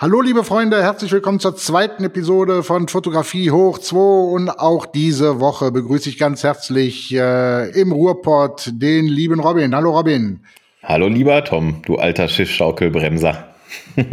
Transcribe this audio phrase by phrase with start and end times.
[0.00, 3.98] Hallo liebe Freunde, herzlich willkommen zur zweiten Episode von Fotografie hoch 2
[4.32, 9.76] und auch diese Woche begrüße ich ganz herzlich äh, im Ruhrpott den lieben Robin.
[9.76, 10.40] Hallo Robin.
[10.82, 13.48] Hallo lieber Tom, du alter Schiffschaukelbremser.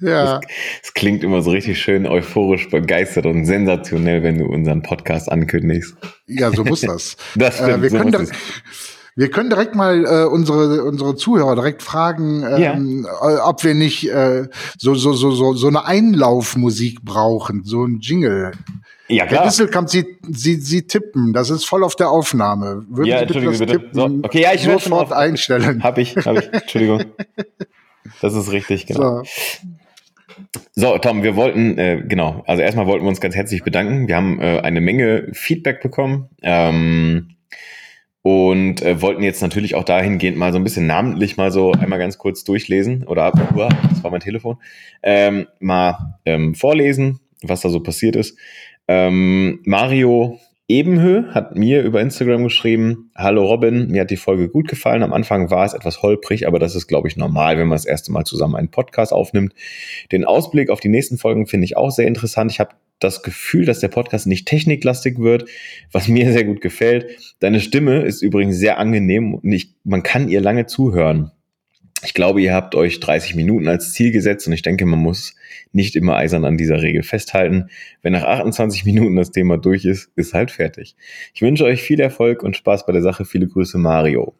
[0.00, 0.40] ja.
[0.82, 5.94] Es, klingt immer so richtig schön euphorisch, begeistert und sensationell, wenn du unseren Podcast ankündigst.
[6.26, 7.16] Ja, so muss das.
[7.36, 8.38] das stimmt, äh, wir so können muss das,
[9.16, 14.08] wir können direkt mal äh, unsere unsere Zuhörer direkt fragen, ähm, äh, ob wir nicht
[14.10, 18.52] äh, so so so so so eine Einlaufmusik brauchen, so ein Jingle.
[19.08, 19.44] Ja, Herr klar.
[19.44, 22.84] Disselkamp, Sie, Sie, Sie tippen, das ist voll auf der Aufnahme.
[22.88, 23.72] Würden Ja, Sie bitte das bitte.
[23.74, 25.82] Tippen So, okay, ja, ich sofort einstellen.
[25.82, 26.52] Hab ich, hab ich.
[26.52, 27.04] Entschuldigung.
[28.20, 29.22] Das ist richtig, genau.
[29.22, 29.22] So.
[30.74, 34.08] So, Tom, wir wollten, äh, genau, also erstmal wollten wir uns ganz herzlich bedanken.
[34.08, 37.35] Wir haben äh, eine Menge Feedback bekommen ähm,
[38.26, 42.00] und äh, wollten jetzt natürlich auch dahingehend mal so ein bisschen namentlich mal so einmal
[42.00, 44.56] ganz kurz durchlesen oder, uah, das war mein Telefon,
[45.04, 48.36] ähm, mal ähm, vorlesen, was da so passiert ist.
[48.88, 54.66] Ähm, Mario Ebenhö hat mir über Instagram geschrieben, Hallo Robin, mir hat die Folge gut
[54.66, 55.04] gefallen.
[55.04, 57.86] Am Anfang war es etwas holprig, aber das ist, glaube ich, normal, wenn man das
[57.86, 59.54] erste Mal zusammen einen Podcast aufnimmt.
[60.10, 62.50] Den Ausblick auf die nächsten Folgen finde ich auch sehr interessant.
[62.50, 65.48] Ich habe das Gefühl, dass der Podcast nicht techniklastig wird,
[65.92, 67.34] was mir sehr gut gefällt.
[67.40, 71.32] Deine Stimme ist übrigens sehr angenehm und ich, man kann ihr lange zuhören.
[72.04, 75.34] Ich glaube, ihr habt euch 30 Minuten als Ziel gesetzt und ich denke, man muss
[75.72, 77.70] nicht immer eisern an dieser Regel festhalten.
[78.02, 80.94] Wenn nach 28 Minuten das Thema durch ist, ist halt fertig.
[81.34, 83.24] Ich wünsche euch viel Erfolg und Spaß bei der Sache.
[83.24, 84.34] Viele Grüße, Mario.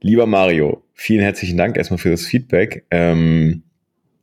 [0.00, 2.86] Lieber Mario, vielen herzlichen Dank erstmal für das Feedback.
[2.90, 3.64] Ähm,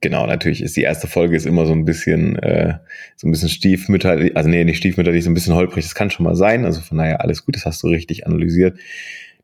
[0.02, 2.76] genau, natürlich ist die erste Folge ist immer so ein bisschen, äh,
[3.16, 5.84] so ein bisschen stiefmütterlich, also nee, nicht stiefmütterlich, so ein bisschen holprig.
[5.84, 6.66] Das kann schon mal sein.
[6.66, 8.80] Also von daher alles gut, das hast du richtig analysiert.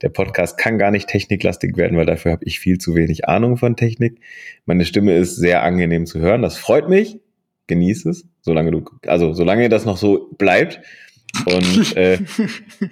[0.01, 3.57] Der Podcast kann gar nicht techniklastig werden, weil dafür habe ich viel zu wenig Ahnung
[3.57, 4.19] von Technik.
[4.65, 6.41] Meine Stimme ist sehr angenehm zu hören.
[6.41, 7.19] Das freut mich.
[7.67, 10.81] Genieß es, solange du, also solange das noch so bleibt.
[11.45, 12.19] Und, äh,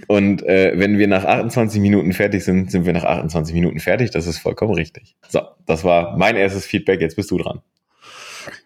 [0.07, 4.11] und äh, wenn wir nach 28 Minuten fertig sind, sind wir nach 28 Minuten fertig.
[4.11, 5.15] Das ist vollkommen richtig.
[5.29, 7.01] So, das war mein erstes Feedback.
[7.01, 7.61] Jetzt bist du dran.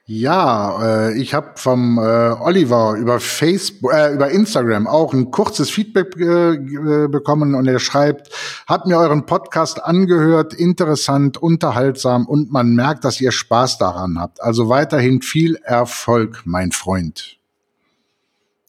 [0.06, 5.70] Ja, äh, ich habe vom äh, Oliver über Facebook, äh, über Instagram auch ein kurzes
[5.70, 8.30] Feedback äh, äh, bekommen und er schreibt:
[8.68, 14.42] Hab mir euren Podcast angehört, interessant, unterhaltsam und man merkt, dass ihr Spaß daran habt.
[14.42, 17.38] Also weiterhin viel Erfolg, mein Freund.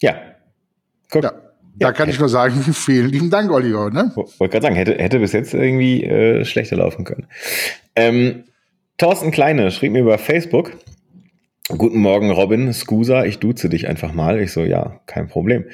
[0.01, 0.15] Ja.
[1.11, 1.23] Guck.
[1.25, 1.33] Ja,
[1.79, 3.91] da kann ich nur sagen, vielen lieben Dank, Oliver.
[3.91, 4.13] Ne?
[4.15, 7.27] Wollte gerade sagen, hätte, hätte bis jetzt irgendwie äh, schlechter laufen können.
[7.97, 8.45] Ähm,
[8.97, 10.73] Thorsten Kleine schrieb mir über Facebook.
[11.69, 14.41] Guten Morgen, Robin, Scusa, ich duze dich einfach mal.
[14.41, 15.67] Ich so, ja, kein Problem.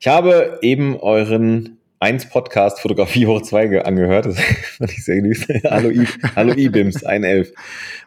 [0.00, 4.26] Ich habe eben euren 1 Podcast Fotografie hoch 2 ge- angehört.
[4.26, 4.40] Das
[4.76, 5.46] fand ich sehr süß.
[5.70, 7.52] Hallo, I, Hallo Ibims, 111.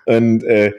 [0.05, 0.73] Und äh,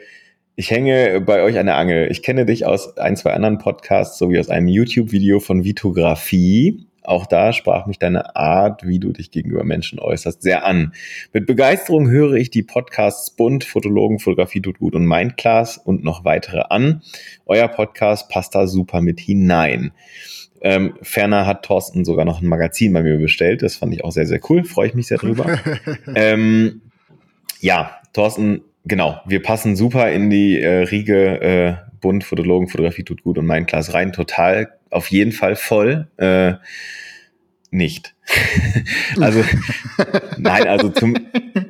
[0.57, 2.11] ich hänge bei euch an der Angel.
[2.11, 6.87] Ich kenne dich aus ein, zwei anderen Podcasts sowie aus einem YouTube-Video von Vitografie.
[7.03, 10.93] Auch da sprach mich deine Art, wie du dich gegenüber Menschen äußerst, sehr an.
[11.33, 16.25] Mit Begeisterung höre ich die Podcasts Bund, Fotologen, Fotografie tut gut und Mindclass und noch
[16.25, 17.03] weitere an.
[17.47, 19.93] Euer Podcast passt da super mit hinein.
[20.61, 23.63] Ähm, ferner hat Thorsten sogar noch ein Magazin bei mir bestellt.
[23.63, 24.65] Das fand ich auch sehr, sehr cool.
[24.65, 25.59] Freue ich mich sehr drüber.
[26.15, 26.83] ähm,
[27.61, 29.21] ja, Thorsten, genau.
[29.27, 33.95] Wir passen super in die äh, Riege äh, Bund, Fotologen, Fotografie tut gut und Mindclass
[33.95, 34.13] rein.
[34.13, 36.09] Total, auf jeden Fall voll.
[36.17, 36.55] Äh,
[37.71, 38.15] nicht.
[39.21, 39.43] also,
[40.39, 41.17] nein, also zum,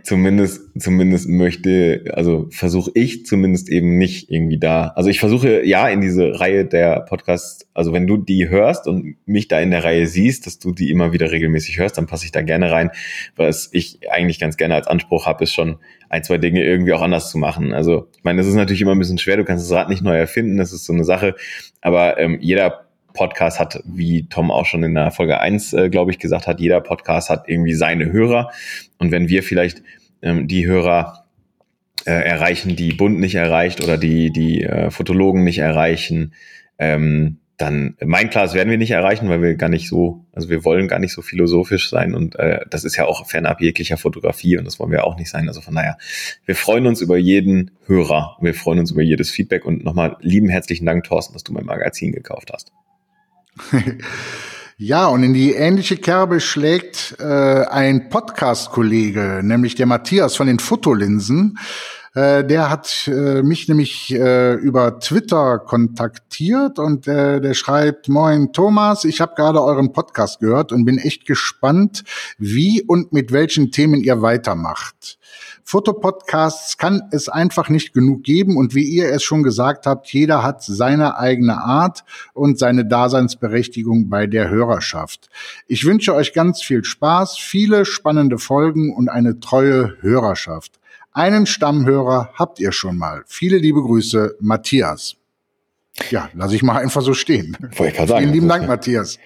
[0.03, 4.89] zumindest, zumindest möchte, also versuche ich zumindest eben nicht irgendwie da.
[4.97, 9.17] Also ich versuche ja in diese Reihe der Podcasts, also wenn du die hörst und
[9.27, 12.25] mich da in der Reihe siehst, dass du die immer wieder regelmäßig hörst, dann passe
[12.25, 12.91] ich da gerne rein.
[13.37, 15.79] Was ich eigentlich ganz gerne als Anspruch habe, ist schon
[16.09, 17.73] ein, zwei Dinge irgendwie auch anders zu machen.
[17.73, 20.03] Also ich meine, das ist natürlich immer ein bisschen schwer, du kannst das Rad nicht
[20.03, 21.35] neu erfinden, das ist so eine Sache,
[21.81, 26.11] aber ähm, jeder Podcast hat, wie Tom auch schon in der Folge 1, äh, glaube
[26.11, 28.51] ich, gesagt hat, jeder Podcast hat irgendwie seine Hörer.
[28.99, 29.83] Und wenn wir vielleicht
[30.23, 31.25] ähm, die Hörer
[32.07, 36.35] äh, erreichen, die Bund nicht erreicht oder die, die äh, Fotologen nicht erreichen,
[36.79, 40.65] ähm, dann mein Class werden wir nicht erreichen, weil wir gar nicht so, also wir
[40.65, 44.57] wollen gar nicht so philosophisch sein und äh, das ist ja auch fernab jeglicher Fotografie
[44.57, 45.47] und das wollen wir auch nicht sein.
[45.49, 45.99] Also von daher,
[46.47, 50.49] wir freuen uns über jeden Hörer, wir freuen uns über jedes Feedback und nochmal lieben
[50.49, 52.73] herzlichen Dank, Thorsten, dass du mein Magazin gekauft hast.
[54.83, 60.59] Ja, und in die ähnliche Kerbe schlägt äh, ein Podcast-Kollege, nämlich der Matthias von den
[60.59, 61.59] Fotolinsen.
[62.15, 68.55] Äh, der hat äh, mich nämlich äh, über Twitter kontaktiert und äh, der schreibt, Moin
[68.55, 72.03] Thomas, ich habe gerade euren Podcast gehört und bin echt gespannt,
[72.39, 75.19] wie und mit welchen Themen ihr weitermacht.
[75.65, 80.43] Fotopodcasts kann es einfach nicht genug geben und wie ihr es schon gesagt habt, jeder
[80.43, 82.05] hat seine eigene Art
[82.35, 85.29] und seine Daseinsberechtigung bei der Hörerschaft.
[85.67, 90.81] Ich wünsche euch ganz viel Spaß, viele spannende Folgen und eine treue Hörerschaft.
[91.13, 93.23] Einen Stammhörer habt ihr schon mal.
[93.27, 95.17] Viele liebe Grüße, Matthias.
[96.11, 97.57] Ja, lasse ich mal einfach so stehen.
[97.61, 98.21] Wollte ich gerade sagen.
[98.23, 99.19] Vielen lieben Dank, Matthias.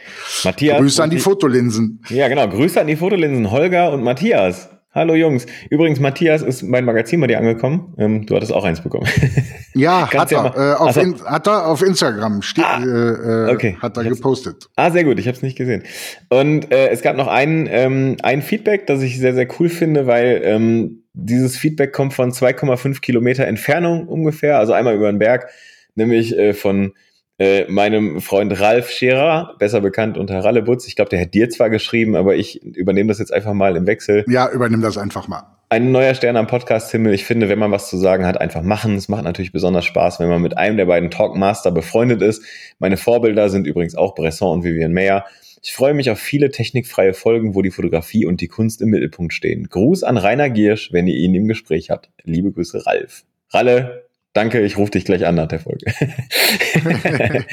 [0.44, 0.78] Matthias.
[0.78, 2.02] Grüße an die Fotolinsen.
[2.08, 2.48] Ja, genau.
[2.48, 4.70] Grüße an die Fotolinsen, Holger und Matthias.
[4.94, 5.46] Hallo Jungs.
[5.70, 7.94] Übrigens, Matthias ist mein Magazin bei dir angekommen.
[7.98, 9.08] Ähm, du hattest auch eins bekommen.
[9.76, 13.76] Ja, hat ja er, äh, auf in, hat er auf Instagram Ah, äh, äh, okay.
[13.82, 14.68] hat er gepostet.
[14.76, 15.82] Ah, sehr gut, ich habe es nicht gesehen.
[16.28, 20.06] Und äh, es gab noch ein, ähm, ein Feedback, das ich sehr, sehr cool finde,
[20.06, 25.48] weil ähm, dieses Feedback kommt von 2,5 Kilometer Entfernung ungefähr, also einmal über den Berg,
[25.96, 26.92] nämlich äh, von
[27.38, 30.86] äh, meinem Freund Ralf Scherer, besser bekannt unter Rallebutz.
[30.86, 33.86] Ich glaube, der hat dir zwar geschrieben, aber ich übernehme das jetzt einfach mal im
[33.86, 34.24] Wechsel.
[34.28, 35.44] Ja, übernimm das einfach mal.
[35.68, 37.12] Ein neuer Stern am Podcast-Himmel.
[37.12, 38.94] Ich finde, wenn man was zu sagen hat, einfach machen.
[38.94, 42.44] Es macht natürlich besonders Spaß, wenn man mit einem der beiden Talkmaster befreundet ist.
[42.78, 45.24] Meine Vorbilder sind übrigens auch Bresson und Vivian Mayer.
[45.62, 49.32] Ich freue mich auf viele technikfreie Folgen, wo die Fotografie und die Kunst im Mittelpunkt
[49.32, 49.66] stehen.
[49.68, 52.10] Gruß an Rainer Giersch, wenn ihr ihn im Gespräch habt.
[52.22, 53.24] Liebe Grüße, Ralf.
[53.48, 54.03] Ralle,
[54.34, 55.86] danke, ich rufe dich gleich an nach der Folge.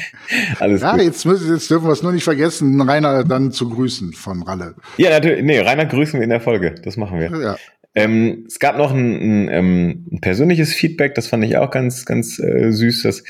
[0.60, 1.02] Alles Ja, gut.
[1.02, 4.76] jetzt, müssen, jetzt dürfen wir es nur nicht vergessen, Rainer dann zu grüßen von Ralle.
[4.98, 5.44] Ja, natürlich.
[5.44, 6.76] Nee, Rainer grüßen wir in der Folge.
[6.84, 7.32] Das machen wir.
[7.42, 7.56] Ja.
[7.94, 12.06] Ähm, es gab noch ein, ein, ähm, ein persönliches Feedback, das fand ich auch ganz,
[12.06, 13.04] ganz äh, süß.
[13.04, 13.24] Das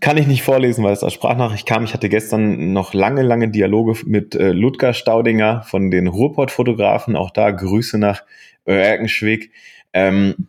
[0.00, 1.84] kann ich nicht vorlesen, weil es als Sprachnachricht kam.
[1.84, 7.16] Ich hatte gestern noch lange, lange Dialoge mit äh, Ludger Staudinger von den Ruhrpott-Fotografen.
[7.16, 8.22] Auch da Grüße nach
[8.64, 9.50] Erkenschwick.
[9.92, 10.48] Ähm,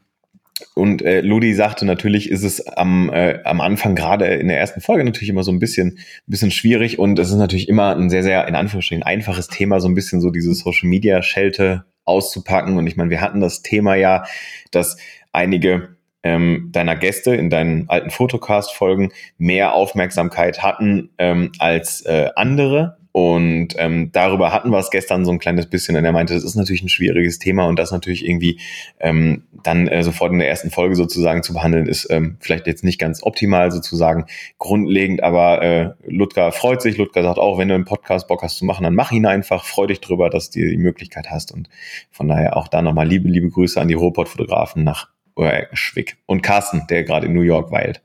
[0.75, 4.81] und äh, Ludi sagte, natürlich ist es am, äh, am Anfang, gerade in der ersten
[4.81, 8.09] Folge, natürlich immer so ein bisschen, ein bisschen schwierig und es ist natürlich immer ein
[8.09, 12.77] sehr, sehr, in Anführungsstrichen, einfaches Thema, so ein bisschen so diese Social Media Schelte auszupacken.
[12.77, 14.25] Und ich meine, wir hatten das Thema ja,
[14.71, 14.97] dass
[15.31, 22.97] einige ähm, deiner Gäste in deinen alten Fotocast-Folgen mehr Aufmerksamkeit hatten ähm, als äh, andere.
[23.13, 25.97] Und ähm, darüber hatten wir es gestern so ein kleines bisschen.
[25.97, 28.59] Und er meinte, das ist natürlich ein schwieriges Thema und das natürlich irgendwie
[28.99, 32.83] ähm, dann äh, sofort in der ersten Folge sozusagen zu behandeln, ist ähm, vielleicht jetzt
[32.85, 34.25] nicht ganz optimal sozusagen
[34.59, 36.97] grundlegend, aber äh, Ludger freut sich.
[36.97, 39.65] Ludger sagt auch, wenn du einen Podcast Bock hast zu machen, dann mach ihn einfach.
[39.65, 41.51] Freu dich drüber, dass du die Möglichkeit hast.
[41.51, 41.69] Und
[42.11, 46.17] von daher auch da nochmal liebe, liebe Grüße an die Ruhrpott-Fotografen nach äh, Schwick.
[46.25, 48.01] Und Carsten, der gerade in New York weilt.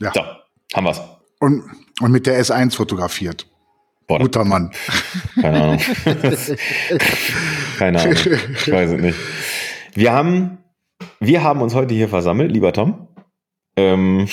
[0.00, 0.12] Ja.
[0.14, 0.22] So,
[0.74, 1.00] haben wir's.
[1.40, 1.64] Und,
[2.00, 3.46] und mit der S1 fotografiert.
[4.06, 4.70] Boah, Guter Mann.
[5.40, 5.78] Keine Ahnung.
[7.78, 8.12] Keine Ahnung.
[8.14, 9.18] Ich weiß es nicht.
[9.94, 10.58] Wir haben,
[11.20, 13.08] wir haben uns heute hier versammelt, lieber Tom.
[13.76, 14.26] Ähm,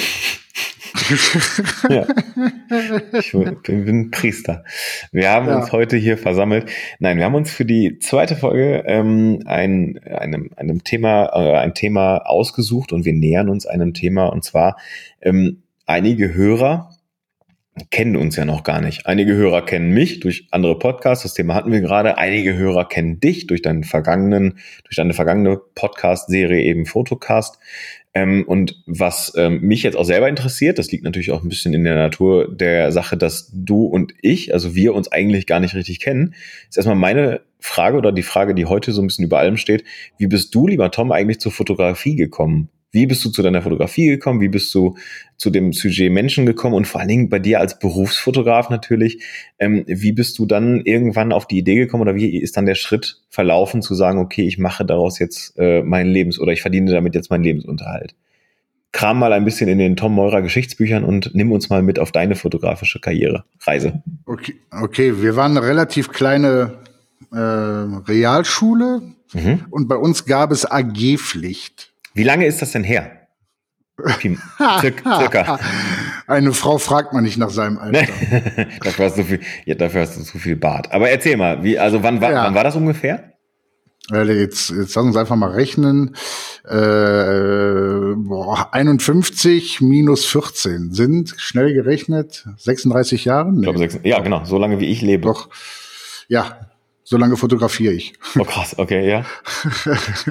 [1.90, 2.06] ja.
[3.20, 4.64] Ich bin, Priester.
[5.12, 5.58] Wir haben Ja.
[5.58, 6.70] uns heute hier versammelt.
[7.00, 11.74] Nein, wir haben uns für die zweite Folge ähm, ein, einem, einem Thema, äh, ein
[11.74, 14.78] Thema ausgesucht und wir nähern uns einem Thema und zwar
[15.22, 16.92] ähm, einige Hörer
[17.92, 19.06] kennen uns ja noch gar nicht.
[19.06, 22.18] Einige Hörer kennen mich durch andere Podcasts, das Thema hatten wir gerade.
[22.18, 27.60] Einige Hörer kennen dich durch deinen vergangenen, durch deine vergangene Podcast-Serie eben Fotocast.
[28.14, 31.74] Ähm, und was ähm, mich jetzt auch selber interessiert, das liegt natürlich auch ein bisschen
[31.74, 35.76] in der Natur der Sache, dass du und ich, also wir uns eigentlich gar nicht
[35.76, 36.34] richtig kennen,
[36.70, 39.84] ist erstmal meine Frage oder die Frage, die heute so ein bisschen über allem steht.
[40.18, 42.70] Wie bist du, lieber Tom, eigentlich zur Fotografie gekommen?
[42.96, 44.42] Wie bist du zu deiner Fotografie gekommen?
[44.42, 44.96] Wie bist du
[45.38, 46.74] zu dem Sujet Menschen gekommen?
[46.74, 49.22] Und vor allen Dingen bei dir als Berufsfotograf natürlich,
[49.60, 52.76] ähm, wie bist du dann irgendwann auf die Idee gekommen oder wie ist dann der
[52.76, 56.92] Schritt verlaufen zu sagen, okay, ich mache daraus jetzt äh, meinen Lebens oder ich verdiene
[56.92, 58.16] damit jetzt meinen Lebensunterhalt?
[58.94, 62.14] Kram mal ein bisschen in den Tom Meurer Geschichtsbüchern und nimm uns mal mit auf
[62.14, 64.02] deine fotografische Karriere, Reise.
[64.26, 66.76] Okay, okay, wir waren eine relativ kleine
[67.34, 69.02] äh, Realschule
[69.34, 69.66] Mhm.
[69.70, 71.92] und bei uns gab es AG-Pflicht.
[72.16, 73.12] Wie lange ist das denn her?
[74.20, 75.60] Circa.
[76.28, 78.02] Eine Frau fragt man nicht nach seinem Alter.
[78.84, 80.92] dafür, hast du viel, ja, dafür hast du zu viel Bart.
[80.92, 82.44] Aber erzähl mal, wie, also wann, war- Ja.
[82.46, 83.32] wann war das ungefähr?
[84.12, 86.16] Äh, Jetzt, jetzt lass uns einfach mal rechnen.
[86.66, 93.50] Äh, boah, 51 minus 14 sind schnell gerechnet 36 Jahre.
[93.50, 95.24] Ich Nee, glaube, sechs, ja, genau, so lange wie ich lebe.
[95.28, 95.50] doch.
[96.28, 96.70] Ja,
[97.04, 98.14] so lange fotografiere ich.
[98.38, 99.26] Oh, krass, okay, ja.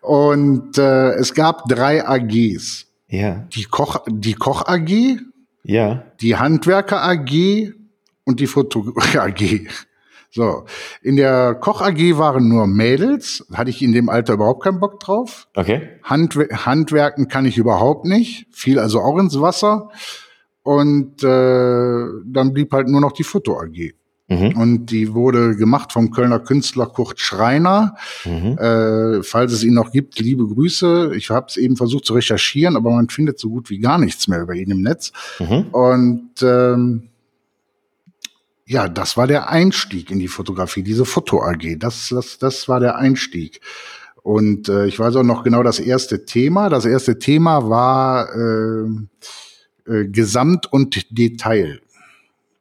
[0.00, 2.86] Und äh, es gab drei AGs.
[3.08, 5.18] Ja, Die Koch, die Koch AG,
[5.64, 6.04] ja.
[6.20, 7.72] die Handwerker AG
[8.24, 9.66] und die Foto AG.
[10.30, 10.64] So,
[11.02, 15.00] in der Koch AG waren nur Mädels, hatte ich in dem Alter überhaupt keinen Bock
[15.00, 15.48] drauf.
[15.56, 15.88] Okay.
[16.04, 19.90] Handwer Handwerken kann ich überhaupt nicht, fiel also auch ins Wasser.
[20.62, 23.92] Und äh, dann blieb halt nur noch die Foto AG.
[24.30, 24.56] Mhm.
[24.56, 27.96] Und die wurde gemacht vom Kölner Künstler Kurt Schreiner.
[28.24, 28.56] Mhm.
[28.58, 31.12] Äh, falls es ihn noch gibt, liebe Grüße.
[31.16, 34.28] Ich habe es eben versucht zu recherchieren, aber man findet so gut wie gar nichts
[34.28, 35.12] mehr über ihn im Netz.
[35.40, 35.66] Mhm.
[35.72, 37.08] Und ähm,
[38.66, 41.76] ja, das war der Einstieg in die Fotografie, diese Foto AG.
[41.80, 43.60] Das, das, das war der Einstieg.
[44.22, 46.68] Und äh, ich weiß auch noch genau das erste Thema.
[46.68, 48.86] Das erste Thema war äh,
[49.92, 51.80] äh, Gesamt und Detail.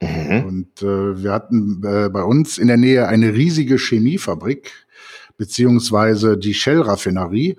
[0.01, 0.43] Mhm.
[0.45, 4.71] Und äh, wir hatten äh, bei uns in der Nähe eine riesige Chemiefabrik,
[5.37, 7.57] beziehungsweise die Shell-Raffinerie.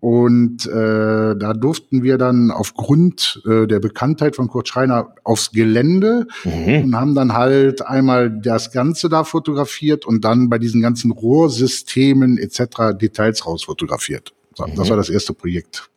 [0.00, 6.26] Und äh, da durften wir dann aufgrund äh, der Bekanntheit von Kurt Schreiner aufs Gelände
[6.44, 6.84] mhm.
[6.84, 12.36] und haben dann halt einmal das Ganze da fotografiert und dann bei diesen ganzen Rohrsystemen
[12.36, 12.98] etc.
[13.00, 14.34] Details rausfotografiert.
[14.54, 14.74] So, mhm.
[14.76, 15.88] Das war das erste Projekt.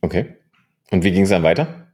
[0.00, 0.36] Okay.
[0.90, 1.87] Und wie ging es dann weiter?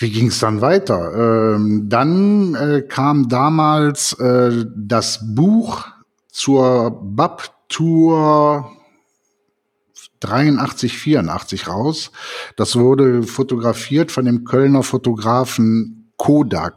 [0.00, 1.56] Wie ging es dann weiter?
[1.56, 5.88] Ähm, dann äh, kam damals äh, das Buch
[6.30, 8.70] zur BAP-Tour
[10.20, 12.12] 83, 84 raus.
[12.54, 16.76] Das wurde fotografiert von dem Kölner Fotografen Kodak,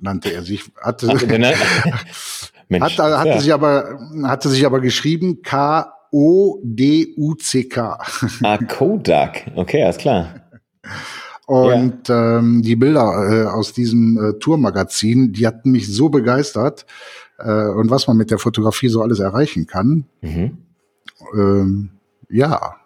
[0.00, 0.72] nannte er sich.
[0.80, 1.22] Hatte, Ach,
[2.68, 3.38] Mensch, hatte, hatte ja.
[3.38, 5.98] sich aber, hatte sich aber geschrieben K-O-D-U-C-K.
[8.42, 9.50] Ah, Kodak.
[9.54, 10.40] Okay, alles klar.
[11.46, 12.38] Und ja.
[12.38, 16.86] ähm, die Bilder äh, aus diesem äh, Tourmagazin, die hatten mich so begeistert
[17.38, 20.06] äh, und was man mit der Fotografie so alles erreichen kann.
[20.22, 20.58] Mhm.
[21.34, 21.90] Ähm,
[22.30, 22.76] ja.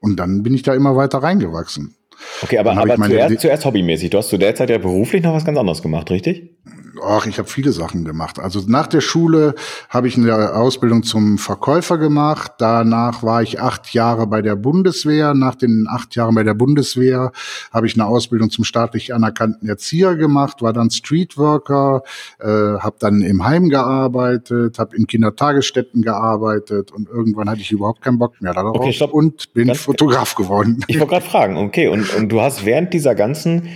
[0.00, 1.96] Und dann bin ich da immer weiter reingewachsen.
[2.42, 4.10] Okay, aber, aber zuerst, zuerst hobbymäßig.
[4.10, 6.54] Du hast zu der Zeit ja beruflich noch was ganz anderes gemacht, richtig?
[7.02, 8.38] Ach, ich habe viele Sachen gemacht.
[8.38, 9.54] Also nach der Schule
[9.88, 12.52] habe ich eine Ausbildung zum Verkäufer gemacht.
[12.58, 15.34] Danach war ich acht Jahre bei der Bundeswehr.
[15.34, 17.32] Nach den acht Jahren bei der Bundeswehr
[17.72, 22.02] habe ich eine Ausbildung zum staatlich anerkannten Erzieher gemacht, war dann Streetworker,
[22.38, 28.02] äh, habe dann im Heim gearbeitet, habe in Kindertagesstätten gearbeitet und irgendwann hatte ich überhaupt
[28.02, 30.84] keinen Bock mehr darauf okay, und bin Fotograf geworden.
[30.86, 33.68] Ich wollte gerade fragen, okay, und, und du hast während dieser ganzen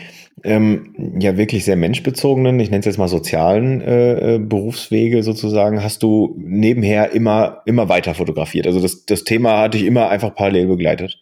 [0.44, 5.82] ähm, ja wirklich sehr menschbezogenen, ich nenne es jetzt mal sozialen äh, äh, Berufswege sozusagen,
[5.82, 8.66] hast du nebenher immer, immer weiter fotografiert.
[8.66, 11.18] Also das, das Thema hatte ich immer einfach parallel begleitet.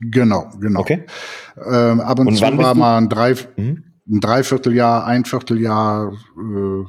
[0.00, 0.80] Genau, genau.
[0.80, 1.04] Okay.
[1.56, 3.84] Ähm, ab und, und zu war mal ein, Drei, mhm.
[4.08, 6.84] ein Dreivierteljahr, ein Vierteljahr äh,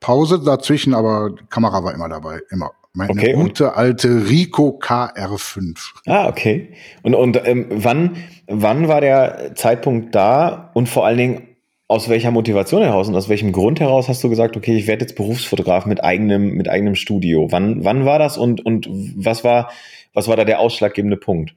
[0.00, 2.72] Pause dazwischen, aber Kamera war immer dabei, immer.
[2.96, 5.78] Meine okay, gute alte Rico KR5.
[6.06, 6.74] Ah, okay.
[7.02, 11.48] Und, und ähm, wann, wann war der Zeitpunkt da und vor allen Dingen
[11.86, 15.04] aus welcher Motivation heraus und aus welchem Grund heraus hast du gesagt, okay, ich werde
[15.04, 17.48] jetzt Berufsfotograf mit eigenem, mit eigenem Studio?
[17.50, 19.70] Wann, wann war das und, und was war,
[20.12, 21.54] was war da der ausschlaggebende Punkt?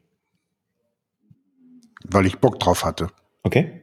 [2.04, 3.10] Weil ich Bock drauf hatte.
[3.44, 3.82] Okay.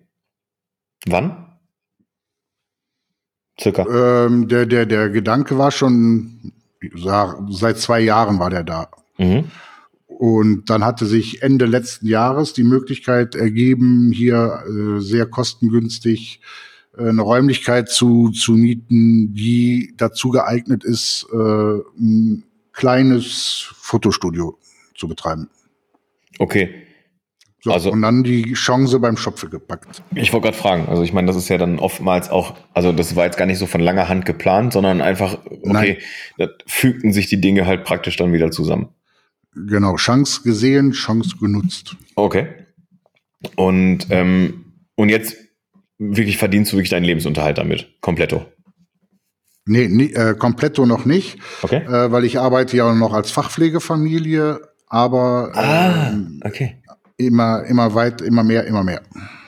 [1.07, 1.47] Wann?
[3.61, 4.27] Circa.
[4.27, 6.53] Ähm, der, der, der Gedanke war schon
[7.49, 8.89] seit zwei Jahren war der da.
[9.17, 9.51] Mhm.
[10.19, 16.41] Und dann hatte sich Ende letzten Jahres die Möglichkeit ergeben, hier äh, sehr kostengünstig
[16.97, 24.59] äh, eine Räumlichkeit zu, zu mieten, die dazu geeignet ist, äh, ein kleines Fotostudio
[24.95, 25.49] zu betreiben.
[26.39, 26.71] Okay.
[27.61, 30.03] So, also, und dann die Chance beim Schopfe gepackt.
[30.15, 33.17] Ich wollte gerade fragen, also ich meine, das ist ja dann oftmals auch, also das
[33.17, 35.99] war jetzt gar nicht so von langer Hand geplant, sondern einfach, okay,
[36.37, 38.91] da fügten sich die Dinge halt praktisch dann wieder zusammen.
[39.55, 41.97] Genau, Chance gesehen, Chance genutzt.
[42.17, 42.49] Okay.
[43.57, 44.65] Und, ähm,
[44.97, 45.37] und jetzt
[45.99, 48.47] wirklich verdienst du wirklich deinen Lebensunterhalt damit, kompletto?
[49.67, 51.85] Nee, nie, äh, kompletto noch nicht, okay.
[51.87, 56.77] äh, weil ich arbeite ja noch als Fachpflegefamilie, aber ah, ähm, okay
[57.17, 59.03] immer, immer weit, immer mehr, immer mehr.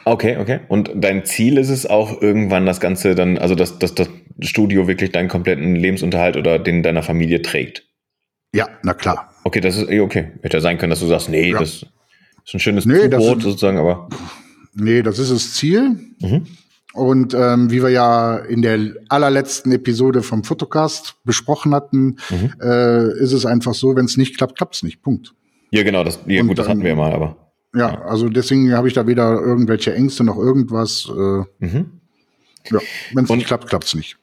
[0.04, 0.60] Okay, okay.
[0.68, 4.08] Und dein Ziel ist es auch irgendwann das Ganze dann, also dass, dass das
[4.40, 7.84] Studio wirklich deinen kompletten Lebensunterhalt oder den deiner Familie trägt?
[8.54, 9.32] Ja, na klar.
[9.46, 10.32] Okay, das ist, eh okay.
[10.42, 11.60] Hätte ja sein können, dass du sagst, nee, ja.
[11.60, 11.84] das
[12.44, 14.08] ist ein schönes nee, Brot sozusagen, aber.
[14.74, 16.00] Nee, das ist das Ziel.
[16.20, 16.46] Mhm.
[16.94, 22.54] Und ähm, wie wir ja in der allerletzten Episode vom Fotocast besprochen hatten, mhm.
[22.60, 25.00] äh, ist es einfach so, wenn es nicht klappt, klappt es nicht.
[25.00, 25.32] Punkt.
[25.70, 27.52] Ja, genau, das, ja, gut, das hatten wir mal, aber.
[27.72, 31.08] Ja, also deswegen habe ich da weder irgendwelche Ängste noch irgendwas.
[31.08, 32.00] Äh, mhm.
[32.68, 32.80] Ja,
[33.12, 34.16] wenn es nicht klappt, klappt es nicht.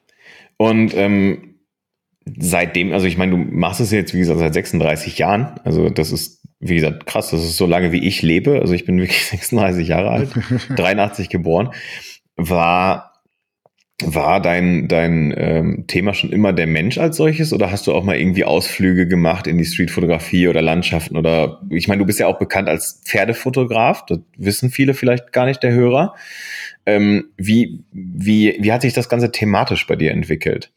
[0.58, 1.53] Und ähm,
[2.38, 5.60] seitdem, also ich meine, du machst es jetzt, wie gesagt, seit 36 Jahren.
[5.64, 7.30] Also das ist, wie gesagt, krass.
[7.30, 8.60] Das ist so lange, wie ich lebe.
[8.60, 10.30] Also ich bin wirklich 36 Jahre alt,
[10.76, 11.70] 83 geboren.
[12.36, 13.14] War
[14.02, 18.02] war dein, dein ähm, Thema schon immer der Mensch als solches oder hast du auch
[18.02, 22.26] mal irgendwie Ausflüge gemacht in die Streetfotografie oder Landschaften oder ich meine, du bist ja
[22.26, 26.14] auch bekannt als Pferdefotograf, das wissen viele vielleicht gar nicht der Hörer.
[26.86, 30.72] Ähm, wie, wie, wie hat sich das Ganze thematisch bei dir entwickelt?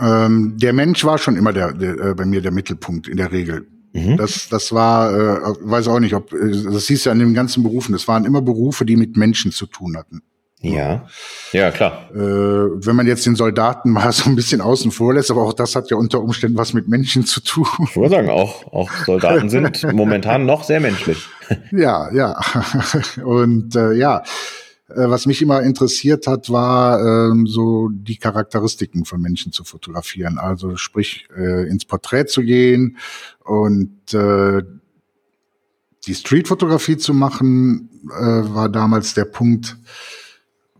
[0.00, 3.32] Ähm, der Mensch war schon immer der, der äh, bei mir der Mittelpunkt in der
[3.32, 3.66] Regel.
[3.92, 4.16] Mhm.
[4.16, 7.62] Das, das war, äh, weiß auch nicht, ob, äh, das hieß ja in den ganzen
[7.62, 10.22] Berufen, das waren immer Berufe, die mit Menschen zu tun hatten.
[10.62, 11.06] Ja,
[11.50, 12.08] ja, klar.
[12.14, 15.52] Äh, wenn man jetzt den Soldaten mal so ein bisschen außen vor lässt, aber auch
[15.52, 17.66] das hat ja unter Umständen was mit Menschen zu tun.
[17.82, 21.26] Ich würde sagen, auch, auch Soldaten sind momentan noch sehr menschlich.
[21.72, 22.40] Ja, ja.
[23.24, 24.22] Und äh, ja,
[24.96, 30.38] was mich immer interessiert hat, war ähm, so die Charakteristiken von Menschen zu fotografieren.
[30.38, 32.98] Also sprich, äh, ins Porträt zu gehen
[33.44, 34.62] und äh,
[36.06, 39.76] die Streetfotografie zu machen, äh, war damals der Punkt,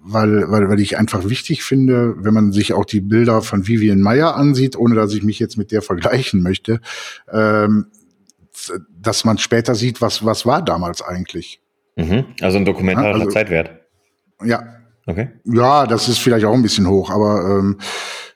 [0.01, 4.01] weil, weil, weil ich einfach wichtig finde, wenn man sich auch die Bilder von Vivian
[4.01, 6.81] Meyer ansieht, ohne dass ich mich jetzt mit der vergleichen möchte,
[7.31, 7.87] ähm,
[9.01, 11.61] dass man später sieht, was, was war damals eigentlich.
[11.97, 12.27] Mhm.
[12.41, 13.82] Also ein dokumentarer also, Zeitwert.
[14.45, 14.63] Ja.
[15.07, 15.31] Okay.
[15.45, 17.79] Ja, das ist vielleicht auch ein bisschen hoch, aber ähm,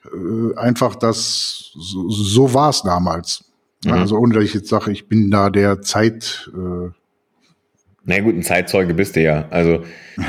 [0.05, 3.45] äh, einfach das, so, so war es damals.
[3.85, 3.93] Mhm.
[3.93, 6.51] Also ohne dass ich jetzt sage, ich bin da der Zeit.
[6.55, 6.91] Äh,
[8.09, 9.47] na gut, ein Zeitzeuge bist du ja.
[9.51, 9.85] Also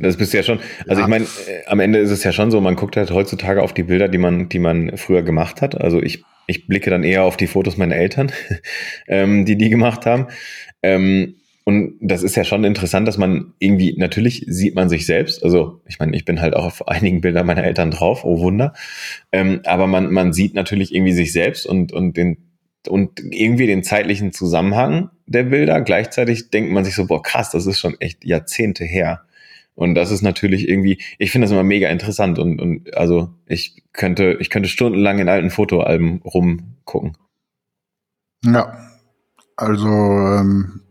[0.00, 0.60] das bist du ja schon.
[0.86, 1.06] Also ja.
[1.06, 3.74] ich meine, äh, am Ende ist es ja schon so, man guckt halt heutzutage auf
[3.74, 5.80] die Bilder, die man, die man früher gemacht hat.
[5.80, 8.32] Also ich, ich blicke dann eher auf die Fotos meiner Eltern,
[9.08, 10.26] ähm, die die gemacht haben.
[10.82, 11.36] Ähm,
[11.68, 15.42] und das ist ja schon interessant, dass man irgendwie, natürlich sieht man sich selbst.
[15.42, 18.72] Also, ich meine, ich bin halt auch auf einigen Bildern meiner Eltern drauf, oh Wunder.
[19.32, 22.36] Ähm, aber man, man sieht natürlich irgendwie sich selbst und, und den,
[22.86, 25.80] und irgendwie den zeitlichen Zusammenhang der Bilder.
[25.80, 29.22] Gleichzeitig denkt man sich so, boah, krass, das ist schon echt Jahrzehnte her.
[29.74, 33.82] Und das ist natürlich irgendwie, ich finde das immer mega interessant und, und also ich
[33.92, 37.16] könnte, ich könnte stundenlang in alten Fotoalben rumgucken.
[38.44, 38.88] Ja,
[39.56, 40.82] also ähm,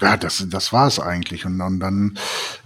[0.00, 1.44] ja, das, das war es eigentlich.
[1.46, 2.18] Und, und dann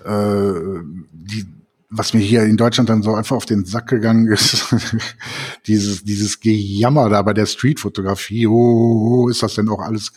[0.04, 1.46] äh, die,
[1.94, 4.74] was mir hier in Deutschland dann so einfach auf den Sack gegangen ist,
[5.66, 10.12] dieses, dieses Gejammer da bei der Streetfotografie, oh, oh, ist das denn auch alles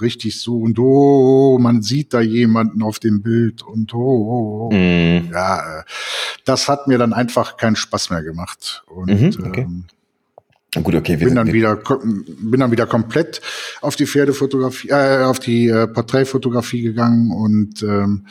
[0.00, 4.74] richtig so und oh, man sieht da jemanden auf dem Bild und oh, oh, oh.
[4.74, 5.30] Mm.
[5.30, 5.82] ja, äh,
[6.46, 8.82] das hat mir dann einfach keinen Spaß mehr gemacht.
[8.86, 9.60] Und mhm, okay.
[9.60, 9.84] ähm,
[10.74, 11.16] Gut, okay.
[11.16, 13.40] Bin dann wieder, bin dann wieder komplett
[13.80, 18.26] auf die Pferdefotografie, äh, auf die äh, Porträtfotografie gegangen und ähm,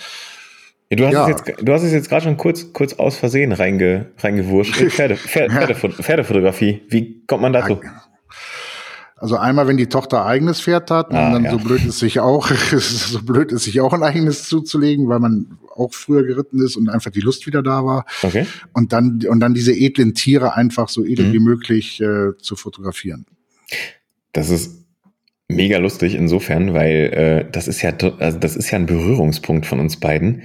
[0.89, 1.23] ja, du, hast ja.
[1.23, 4.76] Es jetzt, du hast es jetzt gerade schon kurz, kurz aus Versehen reinge, reingewurscht.
[4.89, 6.84] Pferde, Pferde, Pferde, Pferdefotografie.
[6.89, 7.82] Wie kommt man dazu?
[9.19, 11.51] Also einmal, wenn die Tochter eigenes Pferd hat, ah, und dann ja.
[11.51, 15.58] so blöd ist sich auch, so blöd ist sich auch ein eigenes zuzulegen, weil man
[15.75, 18.06] auch früher geritten ist und einfach die Lust wieder da war.
[18.21, 18.45] Okay.
[18.73, 21.34] Und dann, und dann diese edlen Tiere einfach so edel mhm.
[21.34, 23.25] wie möglich äh, zu fotografieren.
[24.34, 24.86] Das ist
[25.49, 29.80] mega lustig insofern, weil äh, das ist ja, also das ist ja ein Berührungspunkt von
[29.80, 30.43] uns beiden.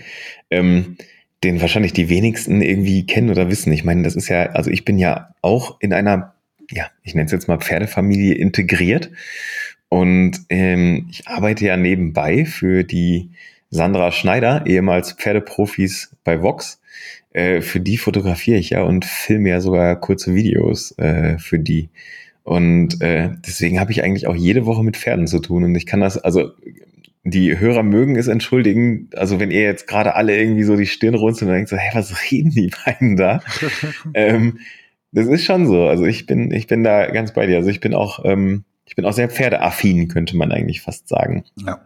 [0.50, 0.96] Ähm,
[1.44, 3.72] den wahrscheinlich die wenigsten irgendwie kennen oder wissen.
[3.72, 6.34] Ich meine, das ist ja, also ich bin ja auch in einer
[6.72, 9.10] ja, ich nenne es jetzt mal Pferdefamilie integriert.
[9.88, 13.30] Und ähm, ich arbeite ja nebenbei für die
[13.70, 16.80] Sandra Schneider, ehemals Pferdeprofis bei Vox.
[17.32, 21.90] Äh, für die fotografiere ich ja und filme ja sogar kurze Videos äh, für die.
[22.42, 25.64] Und äh, deswegen habe ich eigentlich auch jede Woche mit Pferden zu tun.
[25.64, 26.52] Und ich kann das, also
[27.24, 31.14] die Hörer mögen es entschuldigen, also wenn ihr jetzt gerade alle irgendwie so die Stirn
[31.14, 33.40] runzeln und denkt so, hey, was reden die beiden da?
[34.14, 34.58] ähm,
[35.12, 35.86] das ist schon so.
[35.86, 37.58] Also ich bin, ich bin da ganz bei dir.
[37.58, 41.44] Also ich bin auch, ähm, ich bin auch sehr pferdeaffin, könnte man eigentlich fast sagen.
[41.56, 41.80] Ja.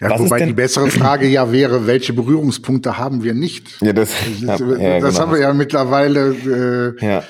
[0.00, 3.80] Ja, Was wobei die bessere Frage ja wäre, welche Berührungspunkte haben wir nicht?
[3.80, 5.18] Ja, das, das, ja, das genau.
[5.18, 6.96] haben wir ja mittlerweile.
[7.00, 7.24] Äh, ja.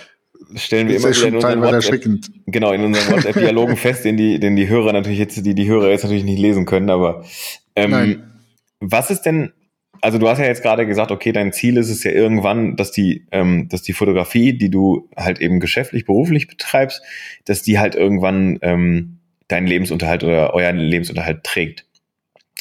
[0.54, 2.04] Stellen wir immer wieder in unseren WhatsApp,
[2.46, 5.90] genau, in unseren WhatsApp-Dialogen fest, den die, den die Hörer natürlich jetzt, die die Hörer
[5.90, 7.24] jetzt natürlich nicht lesen können, aber
[7.76, 8.22] ähm,
[8.80, 9.52] was ist denn
[10.00, 12.90] also du hast ja jetzt gerade gesagt, okay, dein Ziel ist es ja irgendwann, dass
[12.92, 17.02] die, ähm, dass die Fotografie, die du halt eben geschäftlich, beruflich betreibst,
[17.44, 21.86] dass die halt irgendwann ähm, deinen Lebensunterhalt oder euren Lebensunterhalt trägt.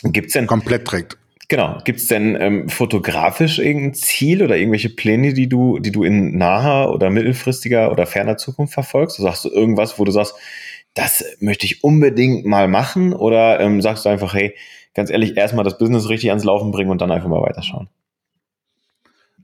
[0.03, 1.17] Gibt's denn komplett trägt?
[1.49, 1.77] Genau.
[1.85, 6.91] Gibt's denn ähm, fotografisch irgendein Ziel oder irgendwelche Pläne, die du, die du in naher
[6.91, 9.17] oder mittelfristiger oder ferner Zukunft verfolgst?
[9.17, 10.35] Du sagst du irgendwas, wo du sagst,
[10.97, 13.13] das möchte ich unbedingt mal machen?
[13.13, 14.55] Oder ähm, sagst du einfach, hey,
[14.93, 17.87] ganz ehrlich, erstmal das Business richtig ans Laufen bringen und dann einfach mal weiterschauen?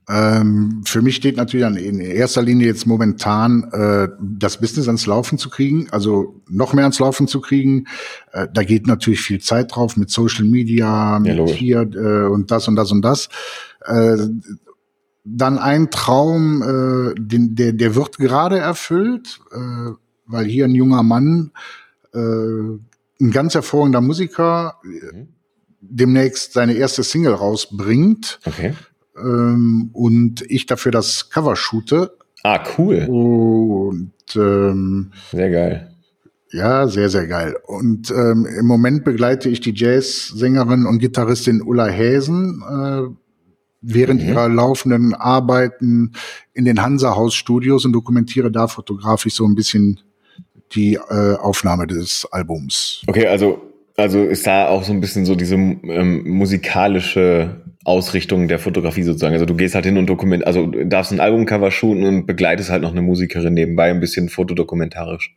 [0.06, 5.38] Ähm, für mich steht natürlich in erster Linie jetzt momentan äh, das Business ans Laufen
[5.38, 7.86] zu kriegen, also noch mehr ans Laufen zu kriegen.
[8.32, 12.50] Äh, da geht natürlich viel Zeit drauf mit Social Media, mit ja, hier äh, und
[12.50, 13.30] das und das und das.
[13.86, 14.16] Äh,
[15.24, 19.92] dann ein Traum, äh, den, der, der wird gerade erfüllt, äh,
[20.26, 21.52] weil hier ein junger Mann,
[22.12, 25.28] äh, ein ganz hervorragender Musiker, mhm
[25.86, 28.40] demnächst seine erste Single rausbringt.
[28.46, 28.72] Okay.
[29.18, 32.16] Ähm, und ich dafür das Cover shoote.
[32.42, 33.04] Ah, cool.
[33.06, 35.94] Und ähm, Sehr geil.
[36.52, 37.56] ja, sehr, sehr geil.
[37.66, 43.02] Und ähm, im Moment begleite ich die Jazzsängerin und Gitarristin Ulla Häsen äh,
[43.82, 44.28] während Mhm.
[44.28, 46.12] ihrer laufenden Arbeiten
[46.54, 50.00] in den Hansa-Haus-Studios und dokumentiere da fotografisch so ein bisschen
[50.74, 53.02] die äh, Aufnahme des Albums.
[53.06, 53.62] Okay, also,
[53.96, 59.34] also ist da auch so ein bisschen so diese ähm, musikalische Ausrichtung der Fotografie sozusagen.
[59.34, 62.70] Also du gehst halt hin und dokument, also du darfst ein Albumcover shooten und begleitest
[62.70, 65.36] halt noch eine Musikerin nebenbei, ein bisschen fotodokumentarisch.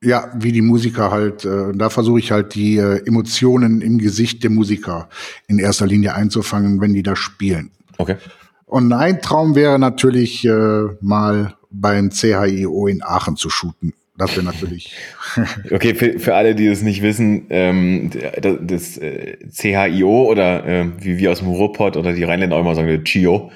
[0.00, 4.44] Ja, wie die Musiker halt, äh, da versuche ich halt die äh, Emotionen im Gesicht
[4.44, 5.08] der Musiker
[5.48, 7.72] in erster Linie einzufangen, wenn die da spielen.
[7.98, 8.16] Okay.
[8.64, 13.92] Und ein Traum wäre natürlich äh, mal beim CHIO in Aachen zu shooten.
[14.18, 14.92] Das wäre natürlich.
[15.70, 20.86] Okay, für, für alle, die es nicht wissen, ähm, das, das äh, CHIO oder äh,
[21.00, 23.50] wie wir aus dem Ruhrpott oder die Rheinländer auch immer sagen, CHIO,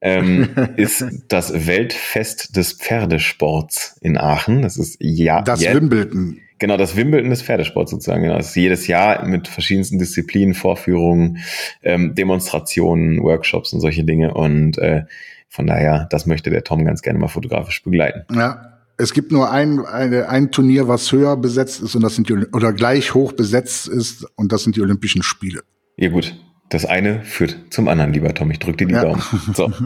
[0.00, 4.62] ähm, ist das Weltfest des Pferdesports in Aachen.
[4.62, 6.38] Das ist ja Das jetzt- Wimbledon.
[6.60, 8.22] Genau, das Wimbledon des Pferdesports sozusagen.
[8.22, 8.36] Genau.
[8.36, 11.38] Das ist jedes Jahr mit verschiedensten Disziplinen, Vorführungen,
[11.82, 14.32] ähm, Demonstrationen, Workshops und solche Dinge.
[14.34, 15.02] Und äh,
[15.48, 18.24] von daher, das möchte der Tom ganz gerne mal fotografisch begleiten.
[18.34, 18.73] Ja.
[18.96, 22.34] Es gibt nur ein, eine, ein Turnier, was höher besetzt ist und das sind die,
[22.52, 25.62] oder gleich hoch besetzt ist und das sind die Olympischen Spiele.
[25.96, 26.36] Ja gut,
[26.68, 28.50] das eine führt zum anderen, lieber Tom.
[28.50, 29.02] Ich drücke dir die Ja.
[29.02, 29.22] Daumen.
[29.54, 29.72] So.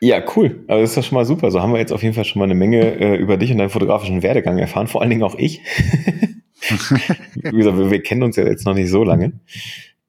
[0.00, 0.64] Ja, cool.
[0.68, 1.50] Aber das ist doch schon mal super.
[1.50, 3.58] So haben wir jetzt auf jeden Fall schon mal eine Menge äh, über dich und
[3.58, 4.86] deinen fotografischen Werdegang erfahren.
[4.86, 5.60] Vor allen Dingen auch ich.
[7.34, 9.32] Wie gesagt, wir, wir kennen uns ja jetzt noch nicht so lange.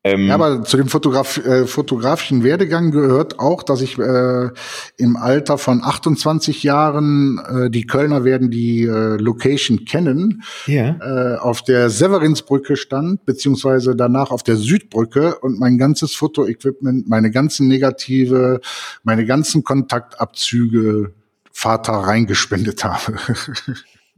[0.04, 4.50] Ähm, Ja, aber zu dem Fotograf äh, fotografischen Werdegang gehört auch, dass ich äh,
[4.96, 10.96] im Alter von 28 Jahren, äh, die Kölner werden die äh, Location kennen, ja.
[11.02, 17.30] äh, auf der Severinsbrücke stand, beziehungsweise danach auf der Südbrücke und mein ganzes Fotoequipment, meine
[17.30, 18.62] ganzen Negative,
[19.04, 21.14] meine ganzen Kontaktabzüge
[21.52, 23.18] Vater reingespendet habe.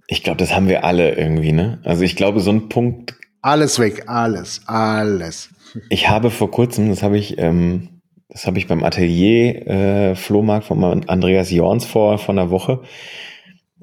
[0.08, 1.80] Ich glaube, das haben wir alle irgendwie, ne?
[1.86, 5.50] Also ich glaube, so ein Punkt, alles weg, alles, alles.
[5.90, 10.66] Ich habe vor kurzem, das habe ich, ähm, das habe ich beim Atelier äh, Flohmarkt
[10.66, 12.82] von Andreas Jorns vor, vor einer Woche,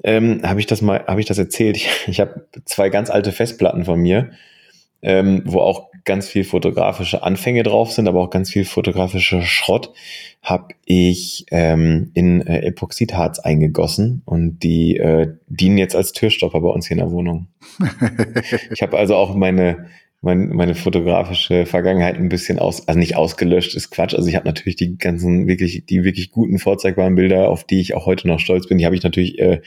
[0.03, 1.77] ähm, habe ich das mal, habe ich das erzählt.
[1.77, 4.31] Ich, ich habe zwei ganz alte Festplatten von mir,
[5.01, 9.93] ähm, wo auch ganz viel fotografische Anfänge drauf sind, aber auch ganz viel fotografischer Schrott,
[10.41, 16.69] habe ich ähm, in äh, Epoxidharz eingegossen und die äh, dienen jetzt als Türstopper bei
[16.69, 17.47] uns hier in der Wohnung.
[18.71, 19.87] Ich habe also auch meine,
[20.21, 24.13] mein, meine fotografische Vergangenheit ein bisschen aus, also nicht ausgelöscht, ist Quatsch.
[24.13, 27.95] Also ich habe natürlich die ganzen wirklich, die wirklich guten vorzeigbaren Bilder, auf die ich
[27.95, 29.61] auch heute noch stolz bin, die habe ich natürlich äh,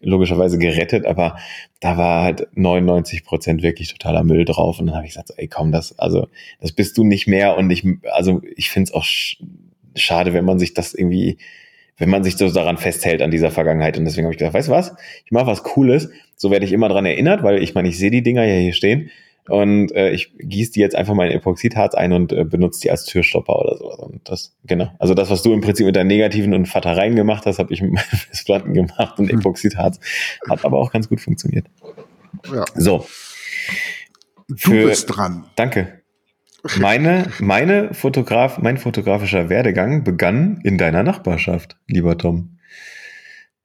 [0.00, 1.36] logischerweise gerettet, aber
[1.78, 4.80] da war halt 99 Prozent wirklich totaler Müll drauf.
[4.80, 6.26] Und dann habe ich gesagt, ey komm, das, also
[6.60, 7.56] das bist du nicht mehr.
[7.56, 9.40] Und ich, also ich finde es auch sch
[9.94, 11.38] schade, wenn man sich das irgendwie
[11.98, 13.96] wenn man sich so daran festhält an dieser Vergangenheit.
[13.96, 14.94] Und deswegen habe ich gesagt, weißt du was?
[15.24, 16.10] Ich mache was Cooles.
[16.34, 18.72] So werde ich immer dran erinnert, weil ich meine, ich sehe die Dinger ja hier
[18.72, 19.10] stehen.
[19.48, 22.90] Und äh, ich gieße die jetzt einfach mal in Epoxidharz ein und äh, benutze die
[22.92, 23.98] als Türstopper oder sowas.
[23.98, 24.92] Und das, genau.
[25.00, 27.82] Also das, was du im Prinzip mit deinen negativen und Vatereien gemacht hast, habe ich
[27.82, 29.98] mit meinen Festplatten gemacht und Epoxidharz.
[30.48, 31.66] Hat aber auch ganz gut funktioniert.
[32.54, 33.06] Ja, So,
[34.48, 35.44] du Für- bist dran.
[35.56, 36.00] danke.
[36.78, 42.58] Meine, meine Fotograf, mein fotografischer Werdegang begann in deiner Nachbarschaft, lieber Tom.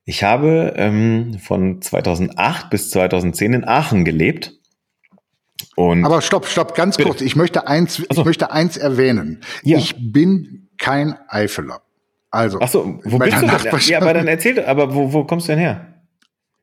[0.05, 4.53] Ich habe ähm, von 2008 bis 2010 in Aachen gelebt.
[5.77, 7.07] Und Aber stopp, stopp, ganz Bitte.
[7.09, 7.21] kurz.
[7.21, 8.21] Ich möchte eins, Ach so.
[8.21, 9.41] ich möchte eins erwähnen.
[9.61, 9.77] Ja.
[9.77, 11.81] Ich bin kein Eifeler.
[12.31, 13.79] Also, ach so, wo bist du denn?
[13.87, 15.93] Ja, aber dann erzähl, aber wo, wo kommst du denn her?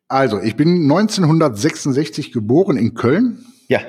[0.09, 3.81] also, ich bin 1966 geboren in Köln, Ja,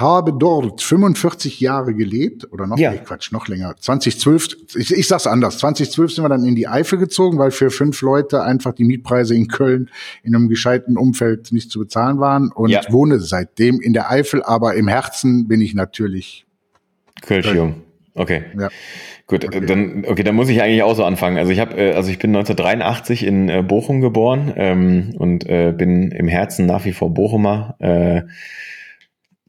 [0.00, 2.90] habe dort 45 Jahre gelebt oder noch, Ja.
[2.92, 3.74] nee, Quatsch, noch länger.
[3.78, 5.58] 2012, ich, ich sag's anders.
[5.58, 9.34] 2012 sind wir dann in die Eifel gezogen, weil für fünf Leute einfach die Mietpreise
[9.34, 9.90] in Köln
[10.22, 12.80] in einem gescheiten Umfeld nicht zu bezahlen waren und Ja.
[12.90, 16.46] wohne seitdem in der Eifel, aber im Herzen bin ich natürlich,
[17.22, 17.76] Kölsch-Jung.
[18.14, 18.42] Okay.
[18.58, 18.68] ja.
[19.26, 19.58] Gut, Okay.
[19.58, 19.66] okay.
[19.66, 21.38] dann okay, dann muss ich eigentlich auch so anfangen.
[21.38, 25.72] Also ich habe, äh, also ich bin 1983 in äh, Bochum geboren ähm, und äh,
[25.76, 27.76] bin im Herzen nach wie vor Bochumer.
[27.78, 28.22] Äh,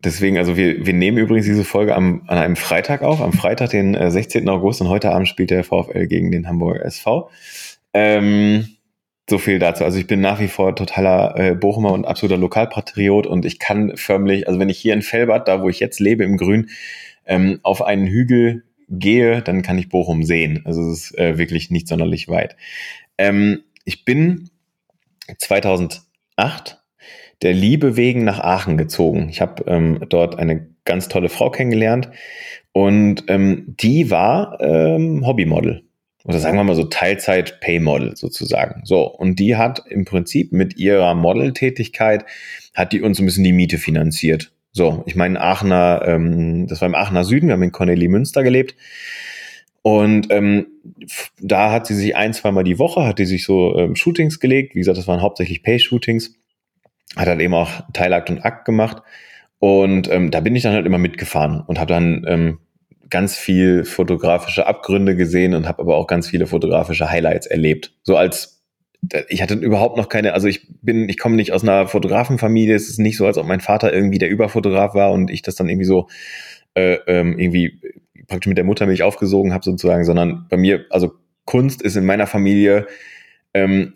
[0.03, 3.69] deswegen, also wir, wir nehmen übrigens diese Folge am, an einem Freitag auf, am Freitag,
[3.71, 4.47] den äh, 16.
[4.49, 7.29] August und heute Abend spielt der VfL gegen den Hamburger SV.
[7.93, 8.67] Ähm,
[9.29, 9.83] so viel dazu.
[9.83, 13.95] Also ich bin nach wie vor totaler äh, Bochumer und absoluter Lokalpatriot und ich kann
[13.95, 16.69] förmlich, also wenn ich hier in Felbert, da wo ich jetzt lebe im Grün,
[17.25, 20.61] ähm, auf einen Hügel gehe, dann kann ich Bochum sehen.
[20.65, 22.57] Also es ist äh, wirklich nicht sonderlich weit.
[23.17, 24.49] Ähm, ich bin
[25.37, 26.80] 2008
[27.41, 29.29] der Liebe wegen nach Aachen gezogen.
[29.29, 32.09] Ich habe ähm, dort eine ganz tolle Frau kennengelernt
[32.73, 35.83] und ähm, die war ähm, Hobbymodel.
[36.23, 38.81] Oder sagen wir mal so Teilzeit-Pay-Model sozusagen.
[38.85, 42.25] So, und die hat im Prinzip mit ihrer Modeltätigkeit,
[42.75, 44.53] hat die uns ein bisschen die Miete finanziert.
[44.71, 48.43] So, ich meine, Aachener, ähm, das war im Aachener Süden, wir haben in Cornelie Münster
[48.43, 48.75] gelebt.
[49.81, 50.67] Und ähm,
[51.39, 54.75] da hat sie sich ein, zweimal die Woche, hat die sich so ähm, Shootings gelegt.
[54.75, 56.39] Wie gesagt, das waren hauptsächlich Pay-Shootings.
[57.15, 59.01] Hat dann eben auch Teilakt und Akt gemacht.
[59.59, 62.59] Und ähm, da bin ich dann halt immer mitgefahren und habe dann ähm,
[63.09, 67.93] ganz viel fotografische Abgründe gesehen und habe aber auch ganz viele fotografische Highlights erlebt.
[68.03, 68.61] So als
[69.29, 72.75] ich hatte überhaupt noch keine, also ich bin, ich komme nicht aus einer Fotografenfamilie.
[72.75, 75.55] Es ist nicht so, als ob mein Vater irgendwie der Überfotograf war und ich das
[75.55, 76.07] dann irgendwie so
[76.75, 77.81] äh, ähm, irgendwie
[78.27, 81.13] praktisch mit der Mutter mich aufgesogen habe sozusagen, sondern bei mir, also
[81.45, 82.87] Kunst ist in meiner Familie
[83.53, 83.93] ähm,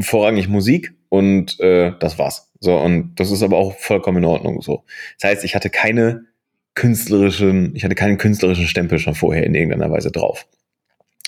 [0.00, 2.50] vorrangig Musik und äh, das war's.
[2.60, 4.84] So und das ist aber auch vollkommen in Ordnung so.
[5.18, 6.26] Das heißt, ich hatte keine
[6.74, 10.46] künstlerischen, ich hatte keinen künstlerischen Stempel schon vorher in irgendeiner Weise drauf.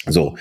[0.07, 0.37] So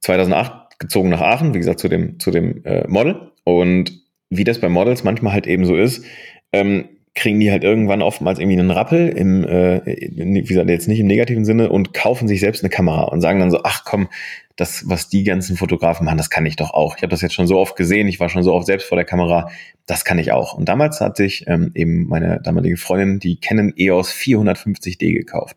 [0.00, 4.60] 2008 gezogen nach Aachen, wie gesagt zu dem zu dem äh, Model und wie das
[4.60, 6.04] bei Models manchmal halt eben so ist,
[6.52, 10.98] ähm, kriegen die halt irgendwann oftmals irgendwie einen Rappel im, äh, wie gesagt, jetzt nicht
[10.98, 14.08] im negativen Sinne und kaufen sich selbst eine Kamera und sagen dann so, ach komm,
[14.56, 16.96] das, was die ganzen Fotografen machen, das kann ich doch auch.
[16.96, 18.96] Ich habe das jetzt schon so oft gesehen, ich war schon so oft selbst vor
[18.96, 19.50] der Kamera,
[19.86, 20.54] das kann ich auch.
[20.54, 25.56] Und damals hatte ich ähm, eben meine damalige Freundin die Canon EOS 450D gekauft.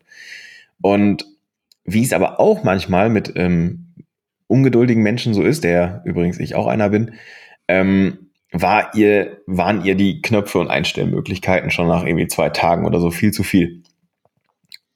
[0.80, 1.26] Und
[1.84, 3.94] wie es aber auch manchmal mit ähm,
[4.48, 7.14] ungeduldigen Menschen so ist, der übrigens ich auch einer bin,
[7.68, 12.98] ähm, war ihr, waren ihr die Knöpfe und Einstellmöglichkeiten schon nach irgendwie zwei Tagen oder
[12.98, 13.82] so viel zu viel.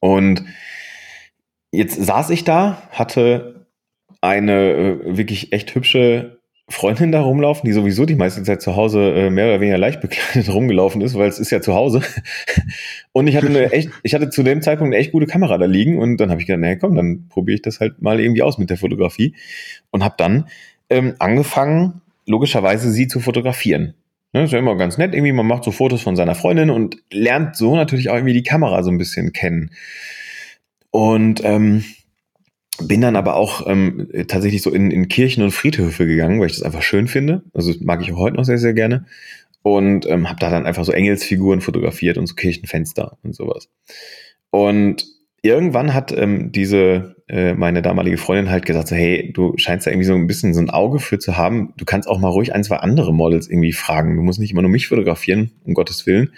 [0.00, 0.44] Und
[1.70, 3.61] jetzt saß ich da, hatte
[4.22, 9.12] eine äh, wirklich echt hübsche Freundin da rumlaufen, die sowieso die meiste Zeit zu Hause
[9.12, 12.02] äh, mehr oder weniger leicht bekleidet rumgelaufen ist, weil es ist ja zu Hause.
[13.12, 15.66] Und ich hatte eine echt, ich hatte zu dem Zeitpunkt eine echt gute Kamera da
[15.66, 18.42] liegen und dann habe ich gedacht, naja, komm, dann probiere ich das halt mal irgendwie
[18.42, 19.34] aus mit der Fotografie
[19.90, 20.48] und habe dann
[20.88, 23.94] ähm, angefangen, logischerweise sie zu fotografieren.
[24.32, 26.96] Ne, ist ja immer ganz nett, irgendwie, man macht so Fotos von seiner Freundin und
[27.10, 29.72] lernt so natürlich auch irgendwie die Kamera so ein bisschen kennen.
[30.90, 31.84] Und ähm,
[32.80, 36.54] bin dann aber auch ähm, tatsächlich so in, in Kirchen und Friedhöfe gegangen, weil ich
[36.54, 37.42] das einfach schön finde.
[37.54, 39.06] Also das mag ich auch heute noch sehr, sehr gerne.
[39.62, 43.68] Und ähm, habe da dann einfach so Engelsfiguren fotografiert und so Kirchenfenster und sowas.
[44.50, 45.06] Und
[45.42, 49.90] irgendwann hat ähm, diese äh, meine damalige Freundin halt gesagt so, hey, du scheinst da
[49.90, 51.74] irgendwie so ein bisschen so ein Auge für zu haben.
[51.76, 54.16] Du kannst auch mal ruhig ein, zwei andere Models irgendwie fragen.
[54.16, 56.32] Du musst nicht immer nur mich fotografieren, um Gottes Willen.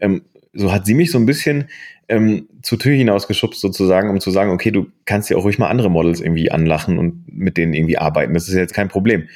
[0.00, 1.66] Ähm, so hat sie mich so ein bisschen
[2.10, 5.68] ähm, zur Tür hinausgeschubst sozusagen, um zu sagen, okay, du kannst ja auch ruhig mal
[5.68, 8.34] andere Models irgendwie anlachen und mit denen irgendwie arbeiten.
[8.34, 9.28] Das ist jetzt kein Problem.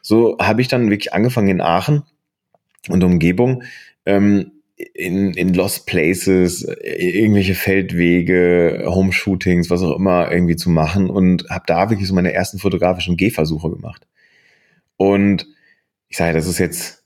[0.00, 2.02] So habe ich dann wirklich angefangen in Aachen
[2.88, 3.62] und Umgebung
[4.06, 4.52] ähm,
[4.94, 11.64] in, in Lost Places, irgendwelche Feldwege, Home-Shootings, was auch immer irgendwie zu machen und habe
[11.66, 14.06] da wirklich so meine ersten fotografischen Gehversuche gemacht.
[14.96, 15.46] Und
[16.08, 17.04] ich sage, das ist jetzt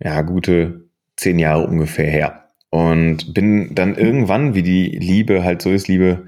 [0.00, 2.45] ja gute zehn Jahre ungefähr her.
[2.70, 6.26] Und bin dann irgendwann, wie die Liebe halt so ist, Liebe,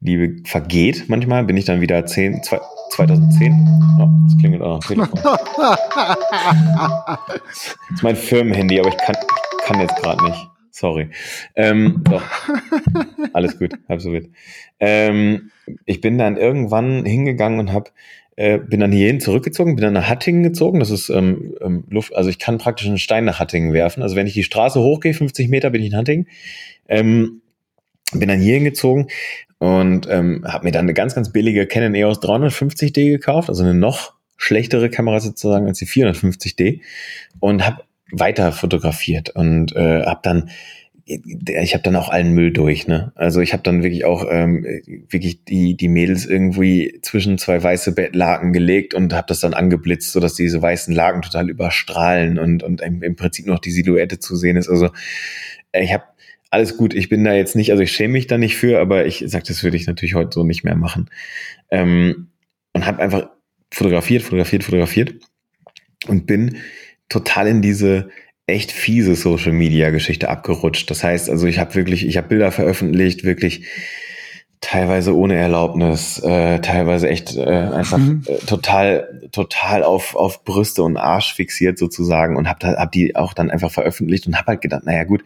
[0.00, 3.52] Liebe vergeht manchmal, bin ich dann wieder zehn, zwei, 2010.
[4.00, 5.20] Oh, das klingelt auch noch Telefon.
[7.48, 9.16] das ist mein Firmenhandy, aber ich kann,
[9.64, 10.50] kann jetzt gerade nicht.
[10.70, 11.10] Sorry.
[11.56, 12.22] Ähm, doch.
[13.32, 14.30] Alles gut, halb so wild.
[14.78, 15.50] Ähm,
[15.84, 17.90] ich bin dann irgendwann hingegangen und habe
[18.36, 20.80] äh, bin dann hierhin zurückgezogen, bin dann nach Hattingen gezogen.
[20.80, 24.02] Das ist ähm, ähm, Luft, also ich kann praktisch einen Stein nach Hattingen werfen.
[24.02, 26.26] Also wenn ich die Straße hochgehe, 50 Meter, bin ich in Hattingen.
[26.88, 27.42] Ähm,
[28.12, 29.08] bin dann hierhin gezogen
[29.58, 33.74] und ähm, habe mir dann eine ganz, ganz billige Canon EOS 350D gekauft, also eine
[33.74, 36.80] noch schlechtere Kamera sozusagen als die 450D
[37.40, 40.50] und habe weiter fotografiert und äh, habe dann
[41.10, 43.12] ich habe dann auch allen Müll durch, ne?
[43.16, 44.64] Also ich habe dann wirklich auch ähm,
[45.08, 50.12] wirklich die die Mädels irgendwie zwischen zwei weiße Bettlaken gelegt und habe das dann angeblitzt,
[50.12, 54.18] so dass diese weißen Laken total überstrahlen und und im, im Prinzip noch die Silhouette
[54.20, 54.68] zu sehen ist.
[54.68, 54.90] Also
[55.72, 56.04] äh, ich habe
[56.50, 56.94] alles gut.
[56.94, 59.44] Ich bin da jetzt nicht, also ich schäme mich da nicht für, aber ich sag,
[59.44, 61.08] das würde ich natürlich heute so nicht mehr machen.
[61.70, 62.28] Ähm,
[62.72, 63.30] und habe einfach
[63.72, 65.14] fotografiert, fotografiert, fotografiert
[66.06, 66.58] und bin
[67.08, 68.10] total in diese
[68.50, 70.90] echt fiese Social Media Geschichte abgerutscht.
[70.90, 73.66] Das heißt, also ich habe wirklich, ich habe Bilder veröffentlicht, wirklich
[74.60, 78.22] teilweise ohne Erlaubnis, äh, teilweise echt äh, einfach mhm.
[78.26, 83.32] äh, total, total auf auf Brüste und Arsch fixiert sozusagen und habe hab die auch
[83.32, 85.24] dann einfach veröffentlicht und habe halt gedacht, naja gut,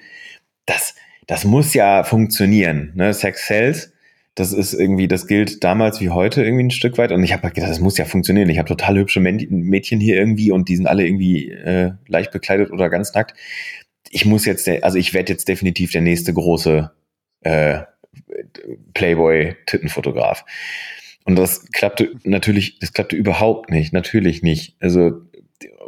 [0.67, 0.95] das
[1.27, 2.93] das muss ja funktionieren.
[2.95, 3.13] Ne?
[3.13, 3.94] Sex sells.
[4.35, 7.13] Das ist irgendwie, das gilt damals wie heute irgendwie ein Stück weit.
[7.13, 8.49] Und ich habe halt gedacht, das muss ja funktionieren.
[8.51, 12.73] Ich habe total hübsche Mädchen hier irgendwie und die sind alle irgendwie äh, leicht bekleidet
[12.73, 13.35] oder ganz nackt.
[14.11, 16.91] Ich muss jetzt, also ich werde jetzt definitiv der nächste große
[17.43, 17.81] äh,
[18.95, 20.45] Playboy-Tittenfotograf.
[21.25, 24.77] Und das klappte natürlich, das klappte überhaupt nicht, natürlich nicht.
[24.81, 25.23] Also,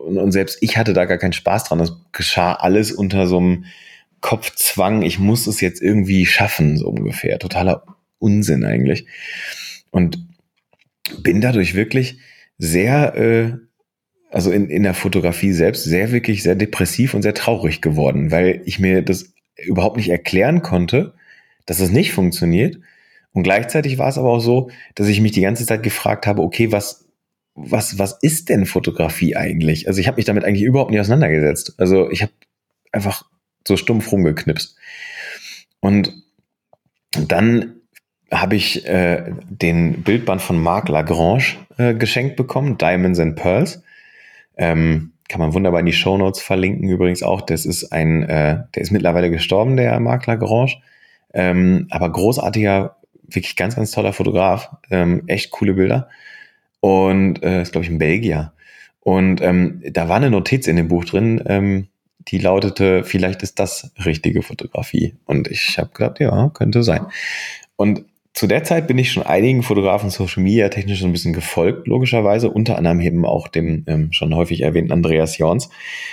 [0.04, 1.78] und, und selbst ich hatte da gar keinen Spaß dran.
[1.78, 3.64] Das geschah alles unter so einem
[4.20, 7.38] Kopfzwang, ich muss es jetzt irgendwie schaffen, so ungefähr.
[7.38, 7.85] Totaler
[8.18, 9.07] Unsinn eigentlich.
[9.90, 10.18] Und
[11.22, 12.18] bin dadurch wirklich
[12.59, 13.52] sehr, äh,
[14.31, 18.62] also in, in der Fotografie selbst, sehr wirklich sehr depressiv und sehr traurig geworden, weil
[18.64, 21.14] ich mir das überhaupt nicht erklären konnte,
[21.64, 22.79] dass es nicht funktioniert.
[23.33, 26.42] Und gleichzeitig war es aber auch so, dass ich mich die ganze Zeit gefragt habe,
[26.42, 27.07] okay, was,
[27.55, 29.88] was, was ist denn Fotografie eigentlich?
[29.88, 31.74] Also ich habe mich damit eigentlich überhaupt nicht auseinandergesetzt.
[31.79, 32.33] Also ich habe
[32.92, 33.24] einfach
[33.66, 34.76] so stumpf rumgeknipst.
[35.81, 36.12] Und
[37.11, 37.75] dann
[38.40, 43.83] habe ich äh, den Bildband von Marc Lagrange äh, geschenkt bekommen, Diamonds and Pearls.
[44.57, 47.40] Ähm, kann man wunderbar in die Show Notes verlinken übrigens auch.
[47.40, 50.77] Das ist ein, äh, der ist mittlerweile gestorben, der Marc Lagrange.
[51.35, 54.70] Ähm, aber großartiger, wirklich ganz, ganz toller Fotograf.
[54.90, 56.09] Ähm, echt coole Bilder.
[56.81, 58.53] Und äh, ist, glaube ich, ein Belgier.
[59.01, 61.88] Und ähm, da war eine Notiz in dem Buch drin, ähm,
[62.29, 65.14] die lautete, vielleicht ist das richtige Fotografie.
[65.27, 67.07] Und ich habe gedacht, ja, könnte sein.
[67.77, 68.05] Und
[68.37, 72.51] zu der Zeit bin ich schon einigen Fotografen Social Media technisch ein bisschen gefolgt, logischerweise,
[72.51, 75.70] unter anderem eben auch dem ähm, schon häufig erwähnten Andreas Jorns.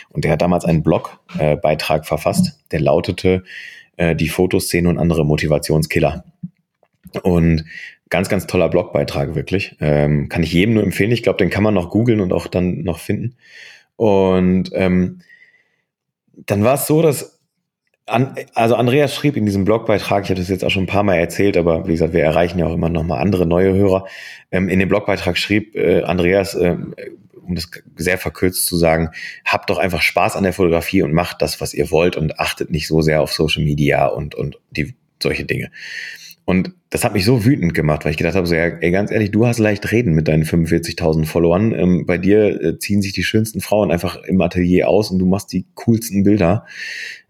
[0.09, 3.43] Und der hat damals einen Blogbeitrag äh, verfasst, der lautete
[3.97, 6.23] äh, Die Fotoszene und andere Motivationskiller.
[7.23, 7.65] Und
[8.09, 9.75] ganz, ganz toller Blogbeitrag, wirklich.
[9.81, 11.11] Ähm, kann ich jedem nur empfehlen.
[11.11, 13.35] Ich glaube, den kann man noch googeln und auch dann noch finden.
[13.97, 15.19] Und ähm,
[16.45, 17.32] dann war es so, dass
[18.05, 21.03] an, also Andreas schrieb in diesem Blogbeitrag, ich habe das jetzt auch schon ein paar
[21.03, 24.05] Mal erzählt, aber wie gesagt, wir erreichen ja auch immer noch mal andere neue Hörer.
[24.51, 26.75] Ähm, in dem Blogbeitrag schrieb äh, Andreas, äh,
[27.45, 29.09] um das sehr verkürzt zu sagen,
[29.45, 32.71] habt doch einfach Spaß an der Fotografie und macht das, was ihr wollt und achtet
[32.71, 35.71] nicht so sehr auf Social Media und, und die, solche Dinge.
[36.45, 39.11] Und das hat mich so wütend gemacht, weil ich gedacht habe, so, ja, ey, ganz
[39.11, 41.73] ehrlich, du hast leicht reden mit deinen 45.000 Followern.
[41.73, 45.25] Ähm, bei dir äh, ziehen sich die schönsten Frauen einfach im Atelier aus und du
[45.25, 46.65] machst die coolsten Bilder.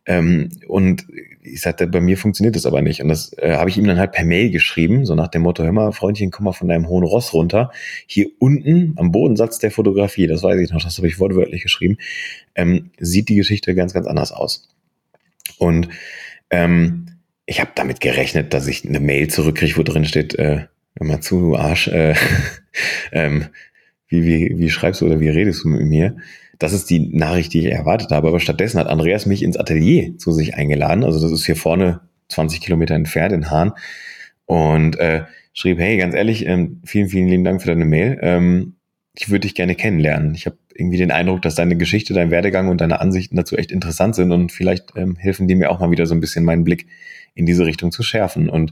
[0.05, 1.07] Ähm, und
[1.41, 3.01] ich sagte, bei mir funktioniert das aber nicht.
[3.01, 5.63] Und das äh, habe ich ihm dann halt per Mail geschrieben, so nach dem Motto,
[5.63, 7.71] hör mal, Freundchen, komm mal von deinem hohen Ross runter.
[8.07, 11.97] Hier unten am Bodensatz der Fotografie, das weiß ich noch, das habe ich wortwörtlich geschrieben,
[12.55, 14.69] ähm, sieht die Geschichte ganz, ganz anders aus.
[15.57, 15.89] Und
[16.49, 17.07] ähm,
[17.45, 20.65] ich habe damit gerechnet, dass ich eine Mail zurückkriege, wo drin steht, äh,
[20.97, 22.15] hör mal zu, du Arsch, äh,
[23.11, 23.47] ähm,
[24.07, 26.17] wie, wie, wie schreibst du oder wie redest du mit mir?
[26.63, 28.29] Das ist die Nachricht, die ich erwartet habe.
[28.29, 31.03] Aber stattdessen hat Andreas mich ins Atelier zu sich eingeladen.
[31.03, 31.99] Also das ist hier vorne
[32.29, 33.73] 20 Kilometer entfernt in Hahn.
[34.45, 38.17] Und äh, schrieb, hey, ganz ehrlich, ähm, vielen, vielen lieben Dank für deine Mail.
[38.21, 38.77] Ähm,
[39.13, 40.35] ich würde dich gerne kennenlernen.
[40.35, 43.69] Ich habe irgendwie den Eindruck, dass deine Geschichte, dein Werdegang und deine Ansichten dazu echt
[43.69, 46.63] interessant sind und vielleicht ähm, helfen die mir auch mal wieder so ein bisschen meinen
[46.63, 46.87] Blick
[47.35, 48.47] in diese Richtung zu schärfen.
[48.47, 48.71] Und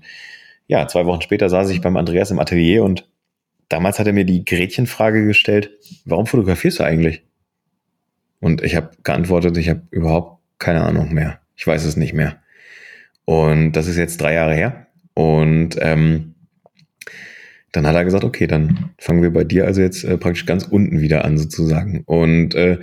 [0.67, 3.09] ja, zwei Wochen später saß ich beim Andreas im Atelier und
[3.67, 5.71] damals hat er mir die Gretchenfrage gestellt,
[6.05, 7.23] warum fotografierst du eigentlich?
[8.41, 11.39] Und ich habe geantwortet, ich habe überhaupt keine Ahnung mehr.
[11.55, 12.41] Ich weiß es nicht mehr.
[13.23, 14.87] Und das ist jetzt drei Jahre her.
[15.13, 16.35] Und ähm,
[17.71, 20.65] dann hat er gesagt, okay, dann fangen wir bei dir also jetzt äh, praktisch ganz
[20.65, 22.03] unten wieder an sozusagen.
[22.05, 22.79] Und äh,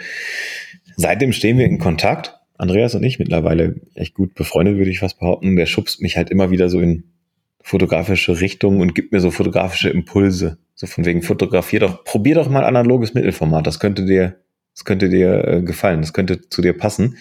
[0.97, 2.35] seitdem stehen wir in Kontakt.
[2.57, 5.57] Andreas und ich mittlerweile echt gut befreundet, würde ich fast behaupten.
[5.57, 7.05] Der schubst mich halt immer wieder so in
[7.63, 10.59] fotografische Richtungen und gibt mir so fotografische Impulse.
[10.75, 13.67] So von wegen, fotografier doch, probier doch mal analoges Mittelformat.
[13.67, 14.41] Das könnte dir,
[14.79, 17.19] das könnte dir äh, gefallen, das könnte zu dir passen.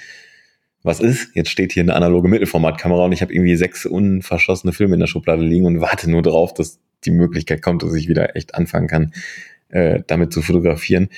[0.84, 1.32] Was ist?
[1.34, 5.08] Jetzt steht hier eine analoge Mittelformatkamera und ich habe irgendwie sechs unverschossene Filme in der
[5.08, 8.88] Schublade liegen und warte nur darauf, dass die Möglichkeit kommt, dass ich wieder echt anfangen
[8.88, 9.12] kann,
[9.70, 11.10] äh, damit zu fotografieren.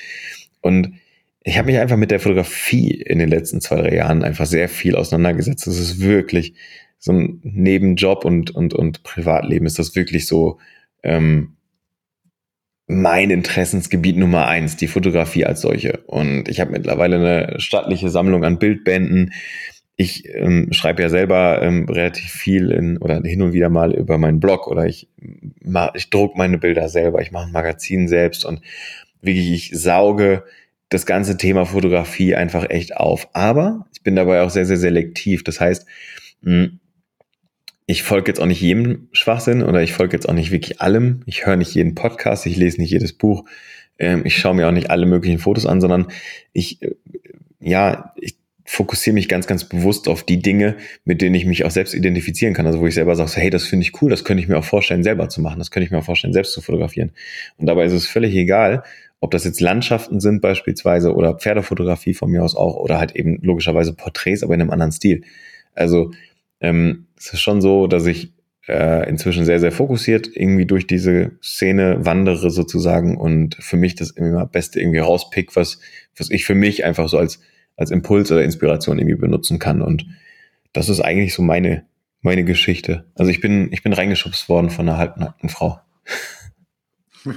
[0.62, 0.94] Und
[1.42, 4.70] ich habe mich einfach mit der Fotografie in den letzten zwei, drei Jahren einfach sehr
[4.70, 5.66] viel auseinandergesetzt.
[5.66, 6.54] Das ist wirklich
[6.98, 10.58] so ein Nebenjob und, und, und Privatleben ist das wirklich so
[11.02, 11.56] ähm,
[12.90, 15.98] mein Interessensgebiet Nummer eins, die Fotografie als solche.
[16.06, 19.32] Und ich habe mittlerweile eine stattliche Sammlung an Bildbänden.
[19.96, 24.18] Ich ähm, schreibe ja selber ähm, relativ viel in, oder hin und wieder mal über
[24.18, 25.08] meinen Blog oder ich,
[25.94, 28.60] ich druck meine Bilder selber, ich mache ein Magazin selbst und
[29.22, 30.44] wirklich, ich sauge
[30.88, 33.28] das ganze Thema Fotografie einfach echt auf.
[33.32, 35.44] Aber ich bin dabei auch sehr, sehr selektiv.
[35.44, 35.86] Das heißt,
[36.42, 36.79] hm,
[37.90, 41.22] ich folge jetzt auch nicht jedem Schwachsinn oder ich folge jetzt auch nicht wirklich allem.
[41.26, 43.44] Ich höre nicht jeden Podcast, ich lese nicht jedes Buch.
[43.98, 46.06] Ähm, ich schaue mir auch nicht alle möglichen Fotos an, sondern
[46.52, 46.94] ich, äh,
[47.58, 51.72] ja, ich fokussiere mich ganz, ganz bewusst auf die Dinge, mit denen ich mich auch
[51.72, 52.64] selbst identifizieren kann.
[52.64, 54.64] Also wo ich selber sage, hey, das finde ich cool, das könnte ich mir auch
[54.64, 55.58] vorstellen, selber zu machen.
[55.58, 57.10] Das könnte ich mir auch vorstellen, selbst zu fotografieren.
[57.56, 58.84] Und dabei ist es völlig egal,
[59.18, 63.40] ob das jetzt Landschaften sind beispielsweise oder Pferdefotografie von mir aus auch oder halt eben
[63.42, 65.24] logischerweise Porträts, aber in einem anderen Stil.
[65.74, 66.12] Also
[66.60, 68.32] ähm, es ist schon so, dass ich
[68.66, 74.10] äh, inzwischen sehr, sehr fokussiert irgendwie durch diese Szene wandere sozusagen und für mich das
[74.10, 75.78] immer Beste irgendwie rauspick, was,
[76.16, 77.40] was ich für mich einfach so als,
[77.76, 79.82] als Impuls oder Inspiration irgendwie benutzen kann.
[79.82, 80.06] Und
[80.72, 81.84] das ist eigentlich so meine,
[82.22, 83.04] meine Geschichte.
[83.14, 85.78] Also ich bin, ich bin reingeschubst worden von einer halbnackten Frau.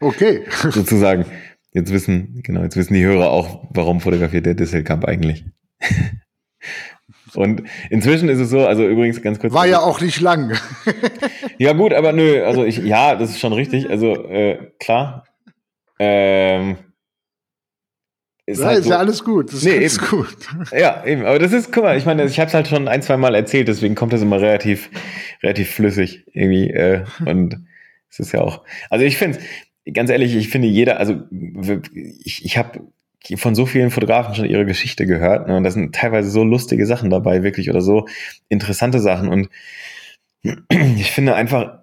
[0.00, 0.44] Okay.
[0.70, 1.24] sozusagen.
[1.72, 5.44] Jetzt wissen, genau, jetzt wissen die Hörer auch, warum fotografiert der Disselkamp eigentlich.
[7.36, 9.52] Und inzwischen ist es so, also übrigens ganz kurz.
[9.52, 10.56] War ja auch nicht lang.
[11.58, 13.90] ja, gut, aber nö, also ich, ja, das ist schon richtig.
[13.90, 15.26] Also äh, klar.
[15.98, 16.76] Ähm,
[18.46, 19.48] ist, ja, halt ist so, ja alles gut.
[19.48, 20.06] Das ist nee, alles eben.
[20.08, 20.36] gut.
[20.72, 21.24] Ja, eben.
[21.24, 23.34] Aber das ist, guck mal, ich meine, ich habe es halt schon ein, zwei Mal
[23.34, 24.90] erzählt, deswegen kommt das immer relativ,
[25.42, 26.70] relativ flüssig irgendwie.
[26.70, 27.56] Äh, und
[28.10, 28.62] es ist ja auch.
[28.90, 29.38] Also ich finde,
[29.92, 32.80] ganz ehrlich, ich finde jeder, also ich, ich habe
[33.36, 35.48] von so vielen Fotografen schon ihre Geschichte gehört.
[35.48, 35.56] Ne?
[35.56, 38.06] Und da sind teilweise so lustige Sachen dabei, wirklich, oder so
[38.48, 39.28] interessante Sachen.
[39.28, 39.48] Und
[40.98, 41.78] ich finde einfach,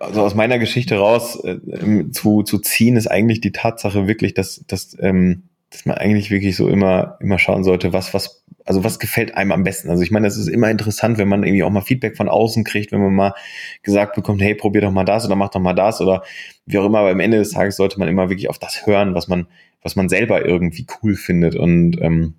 [0.00, 4.64] also aus meiner Geschichte raus äh, zu, zu ziehen, ist eigentlich die Tatsache wirklich, dass,
[4.66, 5.44] dass, ähm,
[5.74, 9.50] dass man eigentlich wirklich so immer, immer schauen sollte, was, was, also was gefällt einem
[9.50, 9.90] am besten.
[9.90, 12.62] Also ich meine, es ist immer interessant, wenn man irgendwie auch mal Feedback von außen
[12.62, 13.34] kriegt, wenn man mal
[13.82, 16.22] gesagt bekommt, hey, probier doch mal das oder mach doch mal das oder
[16.64, 19.16] wie auch immer, aber am Ende des Tages sollte man immer wirklich auf das hören,
[19.16, 19.48] was man,
[19.82, 21.56] was man selber irgendwie cool findet.
[21.56, 22.34] Und ähm,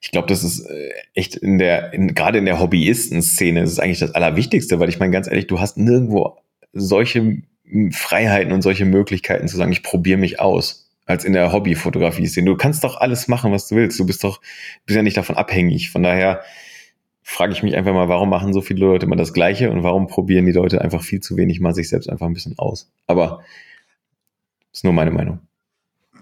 [0.00, 3.78] ich glaube, das ist äh, echt in der, in, gerade in der Hobbyisten-Szene ist es
[3.78, 6.38] eigentlich das Allerwichtigste, weil ich meine, ganz ehrlich, du hast nirgendwo
[6.72, 7.42] solche
[7.92, 12.50] Freiheiten und solche Möglichkeiten zu sagen, ich probiere mich aus, als in der Hobbyfotografie-Szene.
[12.50, 13.98] Du kannst doch alles machen, was du willst.
[13.98, 14.40] Du bist doch,
[14.84, 15.90] bist ja nicht davon abhängig.
[15.90, 16.42] Von daher
[17.22, 20.06] frage ich mich einfach mal, warum machen so viele Leute immer das Gleiche und warum
[20.06, 22.92] probieren die Leute einfach viel zu wenig mal sich selbst einfach ein bisschen aus.
[23.06, 23.42] Aber
[24.70, 25.40] ist nur meine Meinung.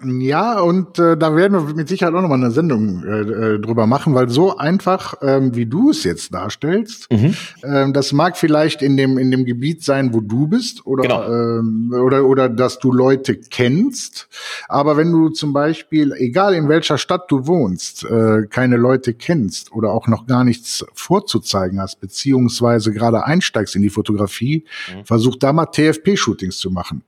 [0.04, 3.86] Ja, und äh, da werden wir mit Sicherheit auch nochmal eine Sendung äh, äh, drüber
[3.86, 7.34] machen, weil so einfach, ähm, wie du es jetzt darstellst, mhm.
[7.64, 11.24] ähm, das mag vielleicht in dem, in dem Gebiet sein, wo du bist, oder, genau.
[11.24, 14.28] ähm, oder, oder dass du Leute kennst.
[14.68, 19.72] Aber wenn du zum Beispiel, egal in welcher Stadt du wohnst, äh, keine Leute kennst
[19.72, 25.04] oder auch noch gar nichts vorzuzeigen hast, beziehungsweise gerade einsteigst in die Fotografie, mhm.
[25.06, 27.02] versuch da mal TFP-Shootings zu machen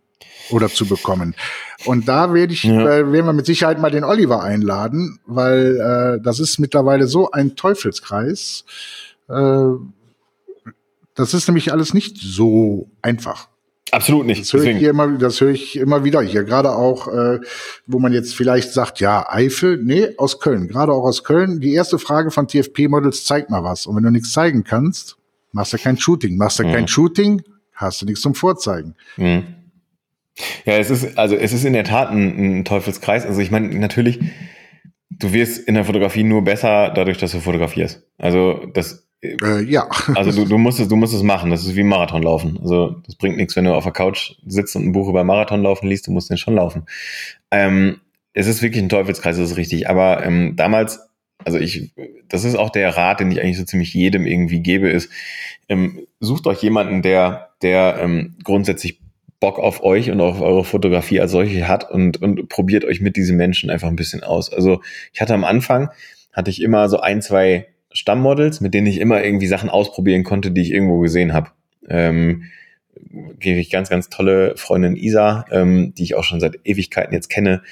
[0.51, 1.35] oder zu bekommen.
[1.85, 2.81] Und da werde ich, ja.
[2.81, 7.31] äh, werden wir mit Sicherheit mal den Oliver einladen, weil äh, das ist mittlerweile so
[7.31, 8.65] ein Teufelskreis.
[9.29, 9.65] Äh,
[11.15, 13.49] das ist nämlich alles nicht so einfach.
[13.91, 14.43] Absolut nicht.
[14.43, 16.45] Das höre ich hier immer, das höre ich immer wieder hier.
[16.45, 17.41] Gerade auch, äh,
[17.87, 20.69] wo man jetzt vielleicht sagt, ja, Eifel, nee, aus Köln.
[20.69, 21.61] Gerade auch aus Köln.
[21.61, 23.87] Die erste Frage von TFP-Models, zeig mal was.
[23.87, 25.17] Und wenn du nichts zeigen kannst,
[25.53, 26.37] machst du kein Shooting.
[26.37, 26.73] Machst du mhm.
[26.73, 27.43] kein Shooting,
[27.73, 28.95] hast du nichts zum Vorzeigen.
[29.17, 29.45] Mhm.
[30.65, 33.27] Ja, es ist, also es ist in der Tat ein, ein Teufelskreis.
[33.27, 34.21] Also ich meine, natürlich,
[35.11, 38.05] du wirst in der Fotografie nur besser dadurch, dass du fotografierst.
[38.19, 39.89] Also das äh, ja.
[40.15, 41.51] Also du, du musst es, du musst es machen.
[41.51, 42.59] Das ist wie Marathon laufen.
[42.61, 45.63] Also das bringt nichts, wenn du auf der Couch sitzt und ein Buch über Marathon
[45.63, 46.07] laufen liest.
[46.07, 46.87] Du musst den schon laufen.
[47.51, 48.01] Ähm,
[48.33, 49.89] es ist wirklich ein Teufelskreis, das ist richtig.
[49.89, 51.01] Aber ähm, damals,
[51.45, 51.93] also ich,
[52.29, 55.11] das ist auch der Rat, den ich eigentlich so ziemlich jedem irgendwie gebe, ist,
[55.69, 59.01] ähm, sucht euch jemanden, der, der ähm, grundsätzlich
[59.41, 63.17] Bock auf euch und auf eure Fotografie als solche hat und, und probiert euch mit
[63.17, 64.53] diesen Menschen einfach ein bisschen aus.
[64.53, 64.81] Also
[65.13, 65.91] ich hatte am Anfang,
[66.33, 70.51] hatte ich immer so ein, zwei Stammmodels, mit denen ich immer irgendwie Sachen ausprobieren konnte,
[70.51, 71.51] die ich irgendwo gesehen habe.
[71.89, 72.45] Ähm,
[73.39, 77.29] gebe ich ganz, ganz tolle Freundin Isa, ähm, die ich auch schon seit Ewigkeiten jetzt
[77.29, 77.63] kenne,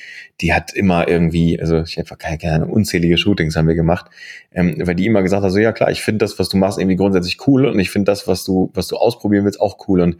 [0.40, 4.06] die hat immer irgendwie, also ich einfach keine, keine unzählige Shootings haben wir gemacht,
[4.52, 6.78] ähm, weil die immer gesagt hat, so ja klar, ich finde das, was du machst,
[6.78, 10.00] irgendwie grundsätzlich cool und ich finde das, was du, was du ausprobieren willst, auch cool
[10.00, 10.16] und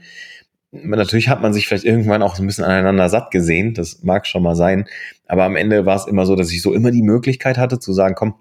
[0.85, 4.27] natürlich hat man sich vielleicht irgendwann auch so ein bisschen aneinander satt gesehen, das mag
[4.27, 4.87] schon mal sein,
[5.27, 7.93] aber am Ende war es immer so, dass ich so immer die Möglichkeit hatte zu
[7.93, 8.35] sagen, komm,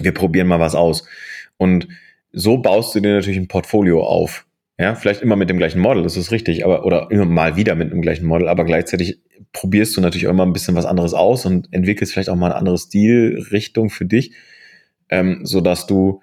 [0.00, 1.06] wir probieren mal was aus.
[1.58, 1.88] Und
[2.32, 4.46] so baust du dir natürlich ein Portfolio auf.
[4.78, 7.74] Ja, vielleicht immer mit dem gleichen Model, das ist richtig, aber oder immer mal wieder
[7.74, 9.20] mit dem gleichen Model, aber gleichzeitig
[9.52, 12.46] probierst du natürlich auch immer ein bisschen was anderes aus und entwickelst vielleicht auch mal
[12.46, 14.32] eine andere Stilrichtung für dich,
[15.10, 16.22] ähm, so du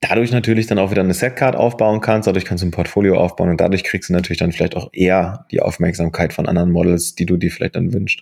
[0.00, 3.50] dadurch natürlich dann auch wieder eine Setcard aufbauen kannst, dadurch kannst du ein Portfolio aufbauen
[3.50, 7.26] und dadurch kriegst du natürlich dann vielleicht auch eher die Aufmerksamkeit von anderen Models, die
[7.26, 8.20] du dir vielleicht dann wünschst.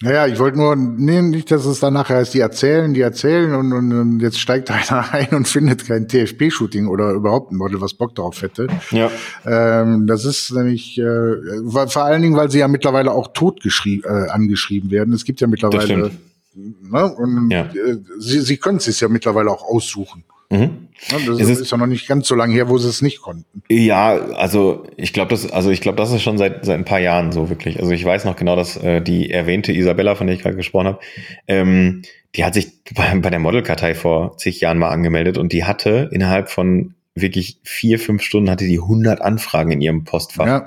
[0.00, 3.54] Naja, ich wollte nur, nee, nicht, dass es dann nachher heißt, die erzählen, die erzählen
[3.54, 7.80] und, und, und jetzt steigt einer ein und findet kein TFP-Shooting oder überhaupt ein Model,
[7.80, 8.66] was Bock drauf hätte.
[8.90, 9.12] Ja.
[9.46, 11.36] Ähm, das ist nämlich, äh,
[11.70, 15.14] vor allen Dingen, weil sie ja mittlerweile auch tot äh, angeschrieben werden.
[15.14, 16.10] Es gibt ja mittlerweile
[16.54, 17.14] Ne?
[17.14, 17.62] Und ja.
[17.62, 20.24] Äh, sie, sie können es sich ja mittlerweile auch aussuchen.
[20.52, 20.88] Mhm.
[21.10, 23.62] Das ist, ist ja noch nicht ganz so lange her, wo sie es nicht konnten.
[23.70, 27.00] Ja, also ich glaube, das, also ich glaube, das ist schon seit seit ein paar
[27.00, 27.80] Jahren so wirklich.
[27.80, 30.86] Also ich weiß noch genau, dass äh, die erwähnte Isabella, von der ich gerade gesprochen
[30.88, 31.00] habe,
[31.48, 32.02] ähm,
[32.36, 36.10] die hat sich bei, bei der Modelkartei vor zig Jahren mal angemeldet und die hatte
[36.12, 40.46] innerhalb von wirklich vier, fünf Stunden hatte die 100 Anfragen in ihrem Postfach.
[40.46, 40.66] Ja.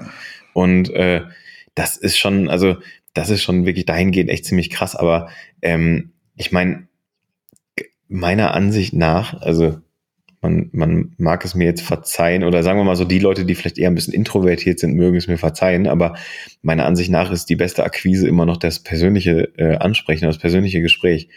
[0.53, 1.21] Und äh,
[1.75, 2.77] das ist schon, also
[3.13, 4.95] das ist schon wirklich dahingehend echt ziemlich krass.
[4.95, 5.29] Aber
[5.61, 6.87] ähm, ich meine,
[8.07, 9.79] meiner Ansicht nach, also
[10.41, 13.55] man, man mag es mir jetzt verzeihen, oder sagen wir mal so, die Leute, die
[13.55, 16.15] vielleicht eher ein bisschen introvertiert sind, mögen es mir verzeihen, aber
[16.61, 20.81] meiner Ansicht nach ist die beste Akquise immer noch das persönliche äh, Ansprechen, das persönliche
[20.81, 21.29] Gespräch.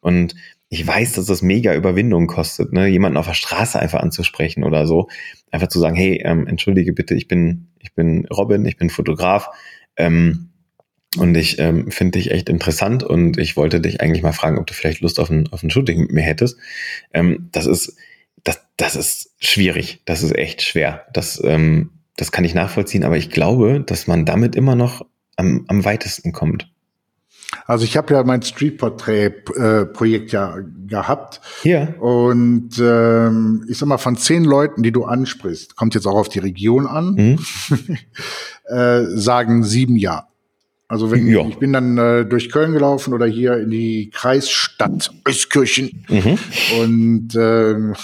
[0.00, 0.34] Und
[0.68, 2.86] ich weiß, dass das mega Überwindung kostet, ne?
[2.86, 5.08] jemanden auf der Straße einfach anzusprechen oder so.
[5.50, 9.48] Einfach zu sagen, hey, ähm, entschuldige bitte, ich bin, ich bin Robin, ich bin Fotograf.
[9.96, 10.51] Ähm,
[11.18, 14.66] und ich ähm, finde dich echt interessant und ich wollte dich eigentlich mal fragen, ob
[14.66, 16.56] du vielleicht Lust auf ein, auf ein Shooting mit mir hättest.
[17.12, 17.96] Ähm, das ist,
[18.44, 20.00] das, das ist schwierig.
[20.06, 21.06] Das ist echt schwer.
[21.12, 25.04] Das, ähm, das kann ich nachvollziehen, aber ich glaube, dass man damit immer noch
[25.36, 26.68] am, am weitesten kommt.
[27.66, 30.56] Also ich habe ja mein Street-Portrait-Projekt äh, ja
[30.86, 31.40] gehabt.
[31.62, 31.88] Ja.
[32.00, 36.30] Und ähm, ich sag mal, von zehn Leuten, die du ansprichst, kommt jetzt auch auf
[36.30, 37.38] die Region an, mhm.
[38.64, 40.28] äh, sagen sieben ja.
[40.92, 41.40] Also wenn ja.
[41.46, 46.38] ich bin dann äh, durch Köln gelaufen oder hier in die Kreisstadt Euskirchen mhm.
[46.82, 47.94] und äh,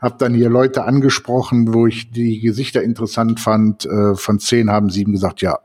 [0.00, 3.86] habe dann hier Leute angesprochen, wo ich die Gesichter interessant fand.
[3.86, 5.58] Äh, von zehn haben sieben gesagt, ja,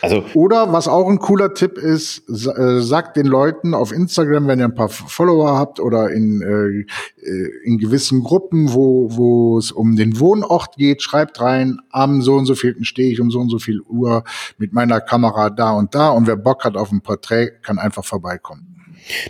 [0.00, 4.58] also Oder was auch ein cooler Tipp ist, äh, sagt den Leuten auf Instagram, wenn
[4.58, 9.72] ihr ein paar Follower habt oder in, äh, äh, in gewissen Gruppen, wo, wo es
[9.72, 13.40] um den Wohnort geht, schreibt rein, am so und so vielten stehe ich um so
[13.40, 14.24] und so viel Uhr
[14.58, 18.04] mit meiner Kamera da und da und wer Bock hat auf ein Porträt, kann einfach
[18.04, 18.78] vorbeikommen.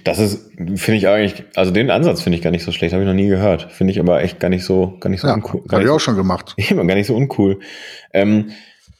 [0.04, 3.02] Das ist, finde ich eigentlich, also den Ansatz finde ich gar nicht so schlecht, habe
[3.02, 3.70] ich noch nie gehört.
[3.70, 5.62] Finde ich aber echt gar nicht so, gar nicht so ja, uncool.
[5.70, 6.54] Habe ich auch schon gemacht.
[6.70, 7.60] Immer gar nicht so uncool.
[8.12, 8.50] Ähm,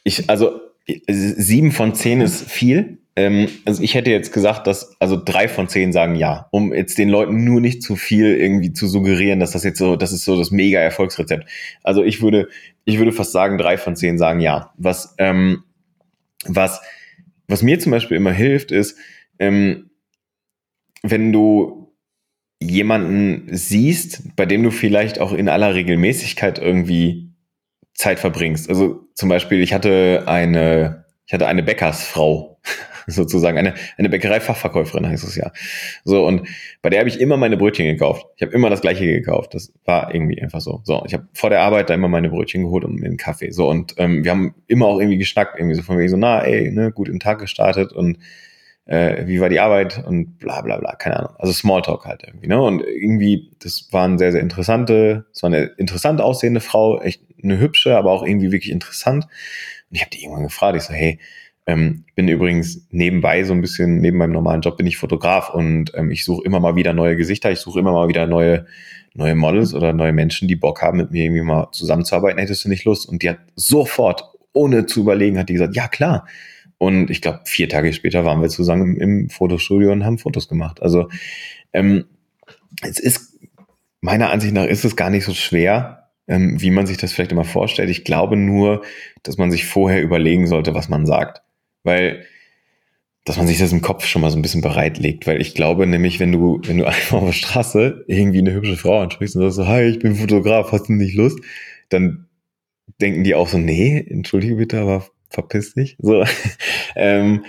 [0.05, 0.61] ich, also
[1.09, 2.99] sieben von zehn ist viel.
[3.17, 6.99] Ähm, also ich hätte jetzt gesagt, dass also drei von zehn sagen ja, um jetzt
[6.99, 10.25] den Leuten nur nicht zu viel irgendwie zu suggerieren, dass das jetzt so, das ist
[10.25, 11.49] so das mega Erfolgsrezept.
[11.83, 12.49] Also ich würde,
[12.85, 14.73] ich würde fast sagen, drei von zehn sagen ja.
[14.77, 15.65] Was, ähm,
[16.45, 16.81] was,
[17.49, 18.97] was mir zum Beispiel immer hilft, ist,
[19.39, 19.91] ähm,
[21.03, 21.93] wenn du
[22.61, 27.31] jemanden siehst, bei dem du vielleicht auch in aller Regelmäßigkeit irgendwie
[27.95, 28.69] Zeit verbringst.
[28.69, 32.61] Also zum Beispiel, ich hatte eine, ich hatte eine Bäckersfrau,
[33.09, 35.51] sozusagen, eine, eine Bäckereifachverkäuferin heißt es ja.
[36.05, 36.47] So, und
[36.83, 38.27] bei der habe ich immer meine Brötchen gekauft.
[38.37, 39.55] Ich habe immer das gleiche gekauft.
[39.55, 40.83] Das war irgendwie einfach so.
[40.85, 43.51] So, ich habe vor der Arbeit da immer meine Brötchen geholt und mir einen Kaffee.
[43.51, 46.45] So, und ähm, wir haben immer auch irgendwie geschnackt, irgendwie so von mir so, na,
[46.45, 48.19] ey, ne, gut in den Tag gestartet und
[48.85, 51.35] äh, wie war die Arbeit und bla bla bla, keine Ahnung.
[51.39, 52.63] Also Smalltalk halt irgendwie, ne?
[52.63, 57.59] Und irgendwie, das waren sehr, sehr interessante, es war eine interessant aussehende Frau, echt eine
[57.59, 59.25] hübsche, aber auch irgendwie wirklich interessant.
[59.25, 61.19] Und ich habe die irgendwann gefragt, ich so, hey,
[61.67, 65.51] ähm, ich bin übrigens nebenbei so ein bisschen, neben meinem normalen Job bin ich Fotograf
[65.51, 68.67] und ähm, ich suche immer mal wieder neue Gesichter, ich suche immer mal wieder neue,
[69.15, 72.39] neue Models oder neue Menschen, die Bock haben, mit mir irgendwie mal zusammenzuarbeiten.
[72.39, 73.07] Hättest du nicht Lust?
[73.07, 74.25] Und die hat sofort,
[74.55, 76.27] ohne zu überlegen, hat die gesagt, ja klar.
[76.79, 80.49] Und ich glaube, vier Tage später waren wir zusammen im, im Fotostudio und haben Fotos
[80.49, 80.81] gemacht.
[80.81, 81.09] Also
[81.75, 82.07] ähm,
[82.83, 83.39] es ist,
[84.01, 85.98] meiner Ansicht nach ist es gar nicht so schwer,
[86.29, 87.91] ähm, wie man sich das vielleicht immer vorstellt.
[87.91, 88.83] Ich glaube nur,
[89.23, 91.43] dass man sich vorher überlegen sollte, was man sagt.
[91.83, 92.25] Weil,
[93.25, 95.27] dass man sich das im Kopf schon mal so ein bisschen bereitlegt.
[95.27, 98.77] Weil ich glaube nämlich, wenn du, wenn du einfach auf der Straße irgendwie eine hübsche
[98.77, 101.41] Frau ansprichst und sagst so, hi, ich bin Fotograf, hast du nicht Lust?
[101.89, 102.27] Dann
[103.01, 105.97] denken die auch so, nee, entschuldige bitte, aber verpiss dich.
[105.99, 106.25] So.
[106.97, 107.45] ähm,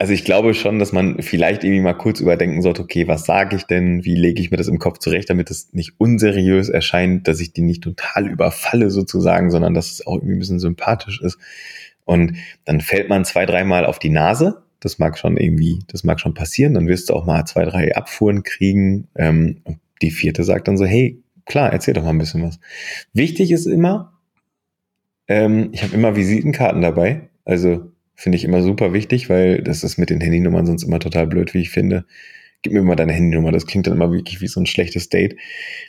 [0.00, 3.54] also ich glaube schon, dass man vielleicht irgendwie mal kurz überdenken sollte, okay, was sage
[3.54, 4.02] ich denn?
[4.02, 7.52] Wie lege ich mir das im Kopf zurecht, damit es nicht unseriös erscheint, dass ich
[7.52, 11.36] die nicht total überfalle sozusagen, sondern dass es auch irgendwie ein bisschen sympathisch ist.
[12.06, 14.62] Und dann fällt man zwei, dreimal auf die Nase.
[14.80, 16.72] Das mag schon irgendwie, das mag schon passieren.
[16.72, 19.06] Dann wirst du auch mal zwei, drei Abfuhren kriegen.
[19.16, 22.58] Ähm, und die vierte sagt dann so, hey, klar, erzähl doch mal ein bisschen was.
[23.12, 24.14] Wichtig ist immer,
[25.28, 27.28] ähm, ich habe immer Visitenkarten dabei.
[27.44, 31.26] Also Finde ich immer super wichtig, weil das ist mit den Handynummern sonst immer total
[31.26, 32.04] blöd, wie ich finde.
[32.62, 35.36] Gib mir mal deine Handynummer, das klingt dann immer wirklich wie so ein schlechtes Date.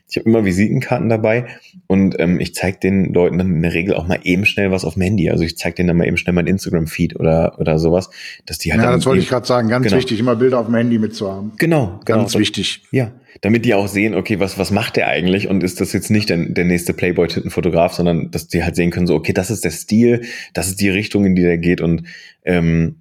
[0.09, 1.47] Ich habe immer Visitenkarten dabei
[1.87, 4.85] und ähm, ich zeige den Leuten dann in der Regel auch mal eben schnell was
[4.85, 5.29] auf dem Handy.
[5.29, 8.09] Also ich zeige denen dann mal eben schnell mein Instagram-Feed oder, oder sowas,
[8.45, 8.81] dass die halt.
[8.81, 9.97] Ja, das wollte ich gerade sagen, ganz genau.
[9.97, 11.51] wichtig, immer Bilder auf dem Handy mitzuhaben.
[11.57, 12.19] Genau, genau.
[12.19, 12.83] Ganz wichtig.
[12.91, 13.11] Ja,
[13.41, 16.29] damit die auch sehen, okay, was, was macht der eigentlich und ist das jetzt nicht
[16.29, 19.71] der, der nächste Playboy-Tittenfotograf, sondern dass die halt sehen können, so, okay, das ist der
[19.71, 20.21] Stil,
[20.53, 22.03] das ist die Richtung, in die der geht und
[22.45, 23.00] ähm,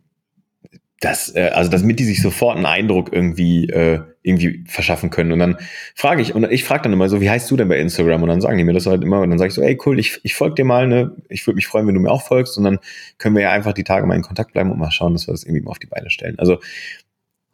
[1.00, 5.32] das, äh, also damit die sich sofort einen Eindruck irgendwie äh, irgendwie verschaffen können.
[5.32, 5.56] Und dann
[5.94, 8.22] frage ich, und ich frage dann immer so, wie heißt du denn bei Instagram?
[8.22, 9.98] Und dann sagen die mir das halt immer, und dann sage ich so, ey cool,
[9.98, 11.16] ich, ich folge dir mal, ne?
[11.30, 12.78] Ich würde mich freuen, wenn du mir auch folgst, und dann
[13.16, 15.32] können wir ja einfach die Tage mal in Kontakt bleiben und mal schauen, dass wir
[15.32, 16.38] das irgendwie mal auf die Beine stellen.
[16.38, 16.58] Also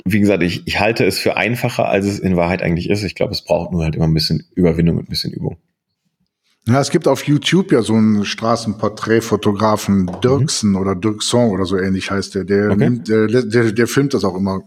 [0.04, 3.02] wie gesagt, ich, ich halte es für einfacher, als es in Wahrheit eigentlich ist.
[3.02, 5.56] Ich glaube, es braucht nur halt immer ein bisschen Überwindung und ein bisschen Übung.
[6.68, 10.76] Ja, es gibt auf YouTube ja so einen Straßenporträtfotografen, Dirksen mhm.
[10.76, 12.44] oder Dirkson oder so ähnlich heißt der.
[12.44, 12.76] Der, okay.
[12.76, 14.62] nimmt, der, der, der filmt das auch immer.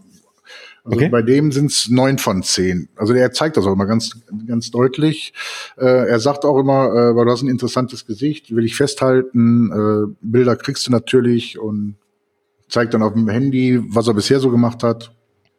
[0.82, 1.10] Also okay.
[1.10, 2.88] bei dem sind es neun von zehn.
[2.96, 5.34] Also der zeigt das auch immer ganz, ganz deutlich.
[5.76, 9.70] Äh, er sagt auch immer, äh, weil du hast ein interessantes Gesicht, will ich festhalten.
[9.70, 11.96] Äh, Bilder kriegst du natürlich und
[12.70, 15.12] zeigt dann auf dem Handy, was er bisher so gemacht hat.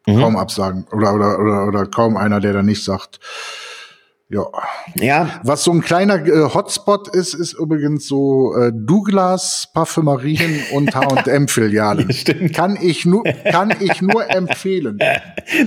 [0.08, 0.18] Mhm.
[0.18, 0.86] Kaum Absagen.
[0.90, 3.20] Oder, oder, oder, oder kaum einer, der da nicht sagt,
[4.32, 4.46] ja.
[4.96, 5.40] ja.
[5.44, 11.48] Was so ein kleiner äh, Hotspot ist, ist übrigens so äh, Douglas Parfümerien und H&M
[11.48, 12.08] Filialen.
[12.54, 14.98] kann ich nur kann ich nur empfehlen.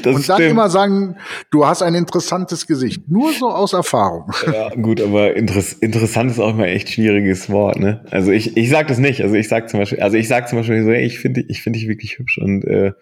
[0.02, 0.52] Das und dann stimmt.
[0.52, 1.18] immer sagen,
[1.52, 4.32] du hast ein interessantes Gesicht, nur so aus Erfahrung.
[4.46, 8.04] Ja, gut, aber interess interessant ist auch immer echt schwieriges Wort, ne?
[8.10, 10.60] Also ich ich sag das nicht, also ich sag zum Beispiel, also ich sag zum
[10.60, 12.94] Beispiel so, ey, ich finde ich finde dich wirklich hübsch und äh,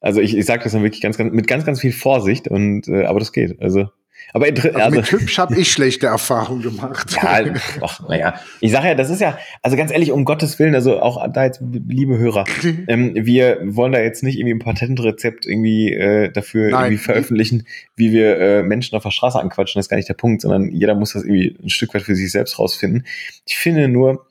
[0.00, 2.88] also ich, ich sage das dann wirklich ganz, ganz mit ganz, ganz viel Vorsicht und
[2.88, 3.62] äh, aber das geht.
[3.62, 3.88] Also
[4.32, 7.16] aber also, also mit hübsch habe ich schlechte Erfahrungen gemacht.
[7.22, 7.44] Ja,
[7.80, 8.34] ach, naja.
[8.60, 11.44] Ich sage ja, das ist ja, also ganz ehrlich, um Gottes Willen, also auch da
[11.44, 12.44] jetzt, liebe Hörer,
[12.88, 16.84] ähm, wir wollen da jetzt nicht irgendwie ein Patentrezept irgendwie äh, dafür Nein.
[16.84, 17.66] irgendwie veröffentlichen,
[17.96, 20.70] wie wir äh, Menschen auf der Straße anquatschen, das ist gar nicht der Punkt, sondern
[20.70, 23.06] jeder muss das irgendwie ein Stück weit für sich selbst rausfinden.
[23.46, 24.26] Ich finde nur,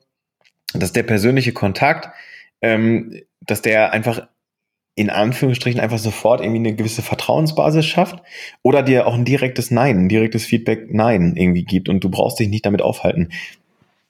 [0.73, 2.09] dass der persönliche Kontakt,
[2.61, 4.27] ähm, dass der einfach
[4.95, 8.21] in Anführungsstrichen einfach sofort irgendwie eine gewisse Vertrauensbasis schafft
[8.61, 12.39] oder dir auch ein direktes Nein, ein direktes Feedback Nein irgendwie gibt und du brauchst
[12.39, 13.29] dich nicht damit aufhalten.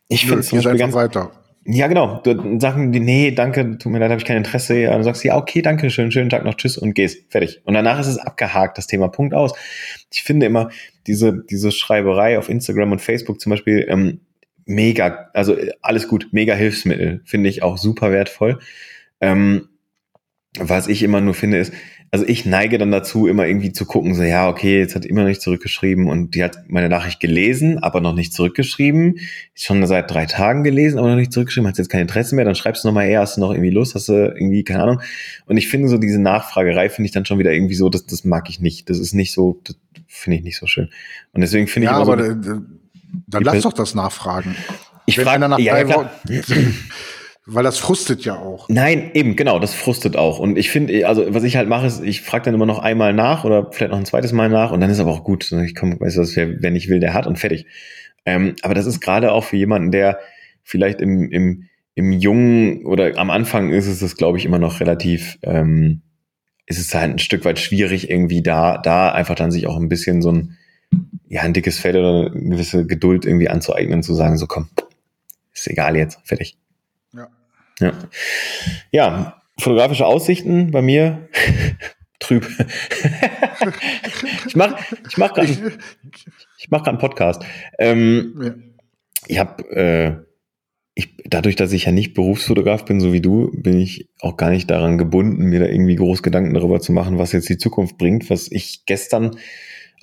[0.09, 1.31] Ich finde es ganz weiter.
[1.65, 2.19] Ja, genau.
[2.23, 4.77] Du sagen die, nee, danke, tut mir leid, habe ich kein Interesse.
[4.77, 7.31] Ja, dann sagst du, ja, okay, danke schön, schönen Tag noch, tschüss und gehst.
[7.31, 7.61] Fertig.
[7.63, 9.53] Und danach ist es abgehakt, das Thema Punkt aus.
[10.11, 10.69] Ich finde immer,
[11.07, 14.19] diese, diese Schreiberei auf Instagram und Facebook zum Beispiel, ähm,
[14.65, 18.59] mega, also alles gut, mega Hilfsmittel, finde ich auch super wertvoll.
[19.21, 19.69] Ähm,
[20.59, 21.73] was ich immer nur finde, ist,
[22.11, 25.21] also ich neige dann dazu, immer irgendwie zu gucken, so, ja, okay, jetzt hat immer
[25.21, 29.17] noch nicht zurückgeschrieben und die hat meine Nachricht gelesen, aber noch nicht zurückgeschrieben.
[29.55, 32.45] Ist schon seit drei Tagen gelesen, aber noch nicht zurückgeschrieben, hat jetzt kein Interesse mehr,
[32.45, 35.01] dann schreibst du nochmal, eher, hast du noch irgendwie Lust, hast du irgendwie, keine Ahnung.
[35.47, 38.23] Und ich finde so diese Nachfragerei finde ich dann schon wieder irgendwie so, das, das
[38.25, 38.91] mag ich nicht.
[38.91, 39.75] Das ist nicht so, das
[40.05, 40.89] finde ich nicht so schön.
[41.31, 42.07] Und deswegen finde ja, ich.
[42.07, 42.61] aber so,
[43.25, 44.55] dann lass doch das nachfragen.
[45.07, 46.05] Ich frage nach ja, drei
[47.45, 48.69] Weil das frustet ja auch.
[48.69, 50.39] Nein, eben, genau, das frustet auch.
[50.39, 53.13] Und ich finde, also was ich halt mache, ist, ich frage dann immer noch einmal
[53.13, 55.51] nach oder vielleicht noch ein zweites Mal nach und dann ist aber auch gut.
[55.51, 57.65] Ich komme, weißt du, was, wer, wer nicht will, der hat und fertig.
[58.25, 60.19] Ähm, aber das ist gerade auch für jemanden, der
[60.63, 64.79] vielleicht im, im, im jungen oder am Anfang ist es das, glaube ich, immer noch
[64.79, 66.01] relativ, ähm,
[66.65, 69.89] ist es halt ein Stück weit schwierig, irgendwie da, da einfach dann sich auch ein
[69.89, 70.57] bisschen so ein,
[71.27, 74.69] ja, ein dickes Fell oder eine gewisse Geduld irgendwie anzueignen, zu sagen, so komm,
[75.53, 76.55] ist egal jetzt, fertig.
[77.83, 77.93] Ja.
[78.91, 81.27] Ja, fotografische Aussichten bei mir
[82.19, 82.47] trüb.
[84.47, 84.77] ich mache
[85.09, 85.51] ich mach gerade
[86.57, 87.43] ich mach einen Podcast.
[87.77, 88.53] Ähm, ja.
[89.27, 90.33] Ich habe äh,
[90.95, 94.49] ich, dadurch, dass ich ja nicht Berufsfotograf bin, so wie du, bin ich auch gar
[94.49, 97.97] nicht daran gebunden, mir da irgendwie groß Gedanken darüber zu machen, was jetzt die Zukunft
[97.97, 98.29] bringt.
[98.29, 99.37] Was ich gestern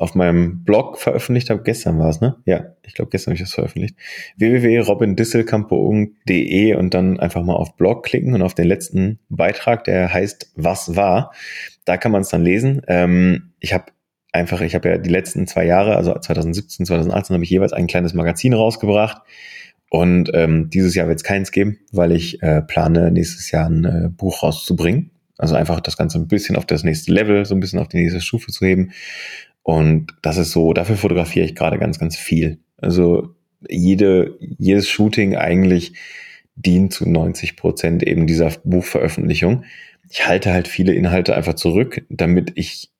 [0.00, 1.62] auf meinem Blog veröffentlicht habe.
[1.62, 2.36] Gestern war es, ne?
[2.46, 3.96] Ja, ich glaube, gestern habe ich das veröffentlicht.
[4.38, 10.52] www.robindisselkampo.de und dann einfach mal auf Blog klicken und auf den letzten Beitrag, der heißt
[10.56, 11.34] Was war?
[11.84, 12.80] Da kann man es dann lesen.
[12.88, 13.92] Ähm, ich habe
[14.32, 17.86] einfach, ich habe ja die letzten zwei Jahre, also 2017, 2018, habe ich jeweils ein
[17.86, 19.20] kleines Magazin rausgebracht.
[19.90, 23.84] Und ähm, dieses Jahr wird es keins geben, weil ich äh, plane, nächstes Jahr ein
[23.84, 25.10] äh, Buch rauszubringen.
[25.36, 27.98] Also einfach das Ganze ein bisschen auf das nächste Level, so ein bisschen auf die
[27.98, 28.92] nächste Stufe zu heben.
[29.70, 32.58] Und das ist so, dafür fotografiere ich gerade ganz, ganz viel.
[32.78, 33.36] Also
[33.68, 35.92] jede, jedes Shooting eigentlich
[36.56, 39.62] dient zu 90 Prozent eben dieser Buchveröffentlichung.
[40.10, 42.90] Ich halte halt viele Inhalte einfach zurück, damit ich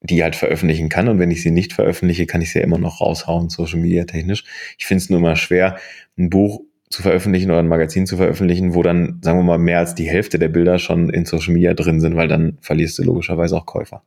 [0.00, 1.08] die halt veröffentlichen kann.
[1.08, 4.04] Und wenn ich sie nicht veröffentliche, kann ich sie ja immer noch raushauen, Social Media
[4.04, 4.44] technisch.
[4.78, 5.76] Ich finde es nur mal schwer,
[6.16, 9.80] ein Buch zu veröffentlichen oder ein Magazin zu veröffentlichen, wo dann, sagen wir mal, mehr
[9.80, 13.02] als die Hälfte der Bilder schon in Social Media drin sind, weil dann verlierst du
[13.02, 14.04] logischerweise auch Käufer.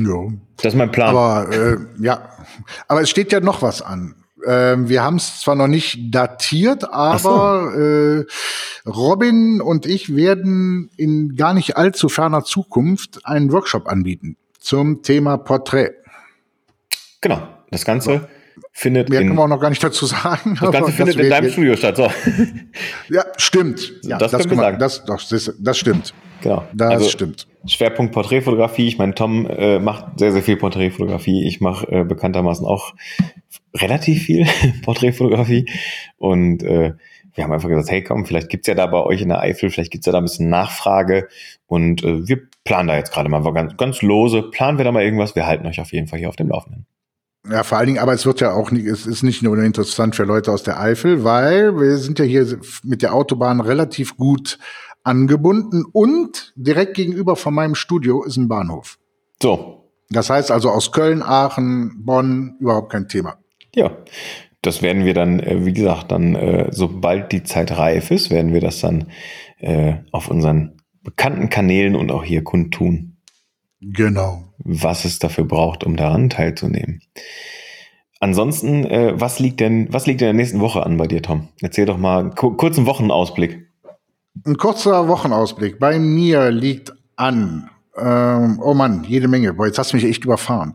[0.00, 0.32] Ja.
[0.58, 1.10] Das ist mein Plan.
[1.10, 2.28] Aber äh, ja,
[2.88, 4.14] aber es steht ja noch was an.
[4.46, 7.80] Ähm, wir haben es zwar noch nicht datiert, aber so.
[7.80, 8.24] äh,
[8.88, 15.36] Robin und ich werden in gar nicht allzu ferner Zukunft einen Workshop anbieten zum Thema
[15.38, 15.90] Porträt.
[17.20, 18.28] Genau, das Ganze.
[18.72, 20.56] findet Mehr in, können wir auch noch gar nicht dazu sagen.
[20.60, 21.96] das Ganze findet in deinem Studio statt.
[21.96, 22.10] So.
[23.08, 23.94] Ja, stimmt.
[24.02, 24.78] Ja, Das können wir kann man- sagen.
[24.78, 26.14] Das, das, das stimmt.
[26.42, 26.64] Genau.
[26.74, 27.46] Das also, stimmt.
[27.66, 28.88] Schwerpunkt Porträtfotografie.
[28.88, 31.46] Ich meine, Tom äh, macht sehr, sehr viel Porträtfotografie.
[31.46, 32.94] Ich mache äh, bekanntermaßen auch
[33.74, 34.46] relativ viel
[34.82, 35.66] Porträtfotografie.
[36.18, 36.94] Und äh,
[37.34, 39.70] wir haben einfach gesagt, hey komm, vielleicht gibt's ja da bei euch in der Eifel,
[39.70, 41.28] vielleicht gibt's ja da ein bisschen Nachfrage.
[41.66, 45.02] Und äh, wir planen da jetzt gerade mal ganz, ganz lose, planen wir da mal
[45.02, 45.34] irgendwas.
[45.34, 46.86] Wir halten euch auf jeden Fall hier auf dem Laufenden.
[47.48, 50.16] Ja, vor allen Dingen, aber es wird ja auch nicht, es ist nicht nur interessant
[50.16, 54.58] für Leute aus der Eifel, weil wir sind ja hier mit der Autobahn relativ gut
[55.06, 58.98] angebunden und direkt gegenüber von meinem Studio ist ein Bahnhof.
[59.42, 63.38] So, Das heißt also aus Köln, Aachen, Bonn überhaupt kein Thema.
[63.74, 63.96] ja.
[64.62, 68.52] Das werden wir dann, äh, wie gesagt, dann, äh, sobald die Zeit reif ist, werden
[68.52, 69.12] wir das dann
[69.60, 73.18] äh, auf unseren bekannten Kanälen und auch hier kundtun.
[73.80, 74.42] Genau.
[74.58, 77.00] was es dafür braucht, um daran teilzunehmen.
[78.18, 78.84] Ansonsten,
[79.20, 81.48] was liegt denn, was liegt in der nächsten Woche an bei dir, Tom?
[81.60, 83.65] Erzähl doch mal ku kurzen Wochenausblick.
[84.46, 85.80] Ein kurzer Wochenausblick.
[85.80, 89.54] Bei mir liegt an, ähm, oh Mann, jede Menge.
[89.54, 90.74] Boah, jetzt hast du mich echt überfahren.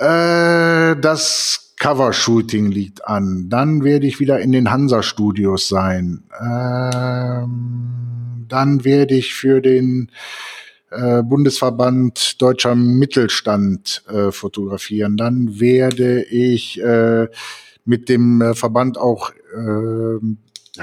[0.00, 3.48] Äh, das Covershooting liegt an.
[3.48, 6.24] Dann werde ich wieder in den Hansa-Studios sein.
[6.40, 10.10] Ähm, dann werde ich für den
[10.90, 15.16] äh, Bundesverband Deutscher Mittelstand äh, fotografieren.
[15.16, 17.28] Dann werde ich äh,
[17.84, 20.18] mit dem äh, Verband auch, äh,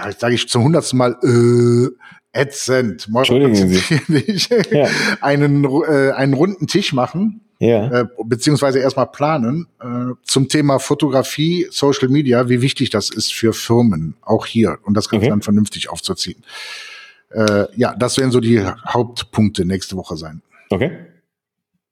[0.06, 4.00] ja, sage ich zum hundertsten Mal, äh, ätzend, mal Entschuldigen Sie.
[4.08, 4.88] dich, Ja.
[5.22, 8.02] einen, äh, einen runden Tisch machen, Ja.
[8.02, 13.54] äh, beziehungsweise erstmal planen äh, zum Thema Fotografie, Social Media, wie wichtig das ist für
[13.54, 15.30] Firmen, auch hier, und das Ganze Okay.
[15.32, 16.44] dann vernünftig aufzuziehen.
[17.32, 20.42] Äh, ja, das werden so die Hauptpunkte nächste Woche sein.
[20.70, 20.92] Okay.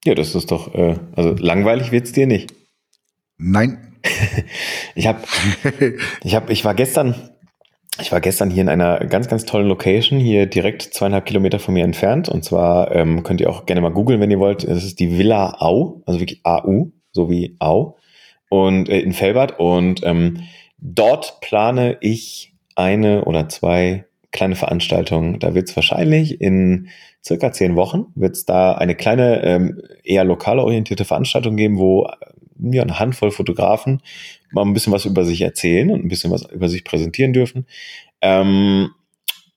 [0.06, 2.54] Ja, das ist doch, äh, also langweilig wird's dir nicht.
[3.38, 3.94] Nein.
[4.94, 5.20] Ich habe,
[6.24, 7.16] ich habe, ich war gestern,
[8.00, 11.74] ich war gestern hier in einer ganz, ganz tollen Location, hier direkt zweieinhalb Kilometer von
[11.74, 12.30] mir entfernt.
[12.30, 14.64] Und zwar ähm, könnt ihr auch gerne mal googeln, wenn ihr wollt.
[14.64, 17.98] Es ist die Villa Au, also wirklich AU, so wie Au.
[18.50, 19.60] Und äh, in Felbert.
[19.60, 20.42] Und ähm,
[20.78, 25.40] dort plane ich eine oder zwei kleine Veranstaltungen.
[25.40, 26.90] Da wird es wahrscheinlich in
[27.26, 32.06] circa zehn Wochen wird es da eine kleine, ähm, eher lokal orientierte Veranstaltung geben, wo
[32.06, 34.02] äh, ja, eine Handvoll Fotografen
[34.56, 37.68] mal ein bisschen was über sich erzählen und ein bisschen was über sich präsentieren dürfen.
[38.22, 38.90] Ähm,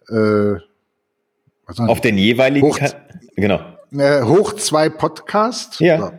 [0.08, 0.54] äh,
[1.66, 2.66] Auf den jeweiligen.
[2.68, 2.88] Hoch- Ka
[3.36, 3.60] genau.
[3.92, 5.80] äh, Hoch 2 Podcast.
[5.80, 5.98] Ja.
[5.98, 6.10] So.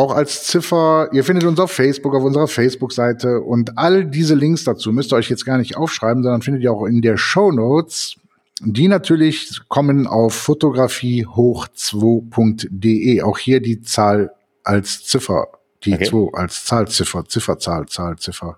[0.00, 1.10] Auch als Ziffer.
[1.12, 5.16] Ihr findet uns auf Facebook, auf unserer Facebook-Seite und all diese Links dazu müsst ihr
[5.16, 8.16] euch jetzt gar nicht aufschreiben, sondern findet ihr auch in der Show Notes.
[8.62, 13.20] Die natürlich kommen auf fotografiehoch2.de.
[13.20, 14.32] Auch hier die Zahl
[14.64, 15.48] als Ziffer.
[15.84, 16.04] Die Okay.
[16.04, 18.56] 2 als Zahlziffer, Zifferzahl, Zahlziffer.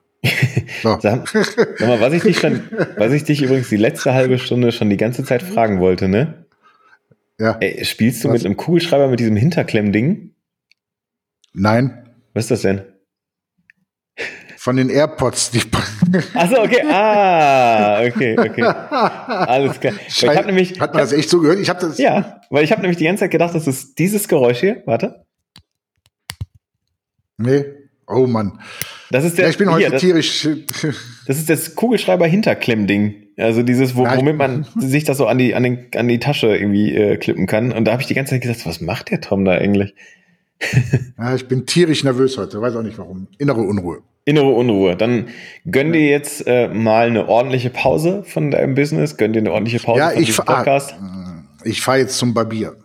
[0.82, 0.96] So.
[1.00, 2.60] Sag, sag mal, was ich dich schon,
[2.96, 6.44] was ich dich übrigens die letzte halbe Stunde schon die ganze Zeit fragen wollte, ne?
[7.40, 7.56] Ja.
[7.58, 8.34] Ey, spielst du Was?
[8.34, 10.31] mit einem Kugelschreiber mit diesem Hinterklemm-Ding?
[11.52, 12.10] Nein.
[12.34, 12.82] Was ist das denn?
[14.56, 15.60] Von den AirPods, die
[16.34, 16.82] Achso, okay.
[16.88, 18.62] Ah, okay, okay.
[18.62, 19.94] Alles klar.
[19.94, 21.58] Weil ich hab nämlich, Hat man das echt so gehört?
[21.58, 21.98] Ich habe das.
[21.98, 24.82] ja, weil ich habe nämlich die ganze Zeit gedacht, das ist dieses Geräusch hier.
[24.86, 25.24] Warte.
[27.38, 27.64] Nee.
[28.06, 28.60] Oh Mann.
[29.10, 30.48] Das ist der, ja, ich bin heute hier, das, tierisch.
[31.26, 33.28] Das ist das Kugelschreiber-Hinterklemm-Ding.
[33.36, 36.54] Also dieses, wo, womit man sich das so an die, an, den, an die Tasche
[36.54, 37.72] irgendwie äh, klippen kann.
[37.72, 39.94] Und da habe ich die ganze Zeit gesagt, was macht der Tom da eigentlich?
[41.18, 43.26] Ja, ich bin tierisch nervös heute, weiß auch nicht warum.
[43.38, 44.02] Innere Unruhe.
[44.24, 44.96] Innere Unruhe.
[44.96, 45.28] Dann
[45.68, 49.80] gönn dir jetzt äh, mal eine ordentliche Pause von deinem Business, gönn dir eine ordentliche
[49.80, 50.94] Pause ja, von ich Podcast.
[50.94, 52.76] Ah, ich fahre jetzt zum Barbier.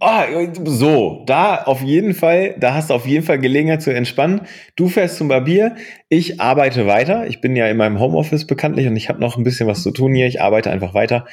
[0.00, 0.26] Ah,
[0.64, 4.42] so, da auf jeden Fall, da hast du auf jeden Fall Gelegenheit zu entspannen.
[4.76, 5.76] Du fährst zum Barbier,
[6.10, 7.26] ich arbeite weiter.
[7.26, 9.92] Ich bin ja in meinem Homeoffice bekanntlich und ich habe noch ein bisschen was zu
[9.92, 10.26] tun hier.
[10.26, 11.24] Ich arbeite einfach weiter.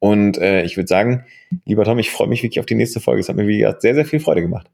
[0.00, 1.24] Und äh, ich würde sagen,
[1.66, 3.20] lieber Tom, ich freue mich wirklich auf die nächste Folge.
[3.20, 4.68] Es hat mir, wie gesagt, sehr, sehr viel Freude gemacht.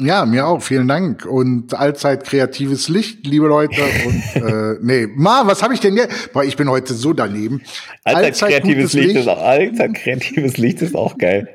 [0.00, 0.62] Ja, mir auch.
[0.62, 1.26] Vielen Dank.
[1.26, 3.82] Und allzeit kreatives Licht, liebe Leute.
[4.06, 6.32] Und äh, nee, Ma, was habe ich denn jetzt?
[6.32, 7.62] Boah, ich bin heute so daneben.
[8.04, 11.48] Allzeit, allzeit kreatives Licht, Licht, ist auch allzeit kreatives Licht ist auch geil.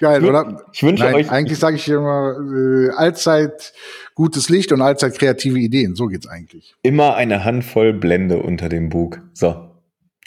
[0.00, 0.62] Geil, oder?
[0.72, 1.30] Ich wünsche Nein, euch.
[1.30, 3.72] Eigentlich sage ich immer äh, allzeit
[4.14, 5.96] gutes Licht und allzeit kreative Ideen.
[5.96, 6.74] So geht's eigentlich.
[6.82, 9.20] Immer eine Handvoll Blende unter dem Bug.
[9.32, 9.70] So.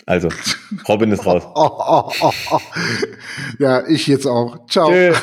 [0.06, 0.30] Also,
[0.88, 1.43] Robin ist raus.
[1.54, 1.70] oh,
[2.22, 2.60] oh, oh,
[3.60, 4.66] ja, ich jetzt auch.
[4.68, 4.89] Ciao.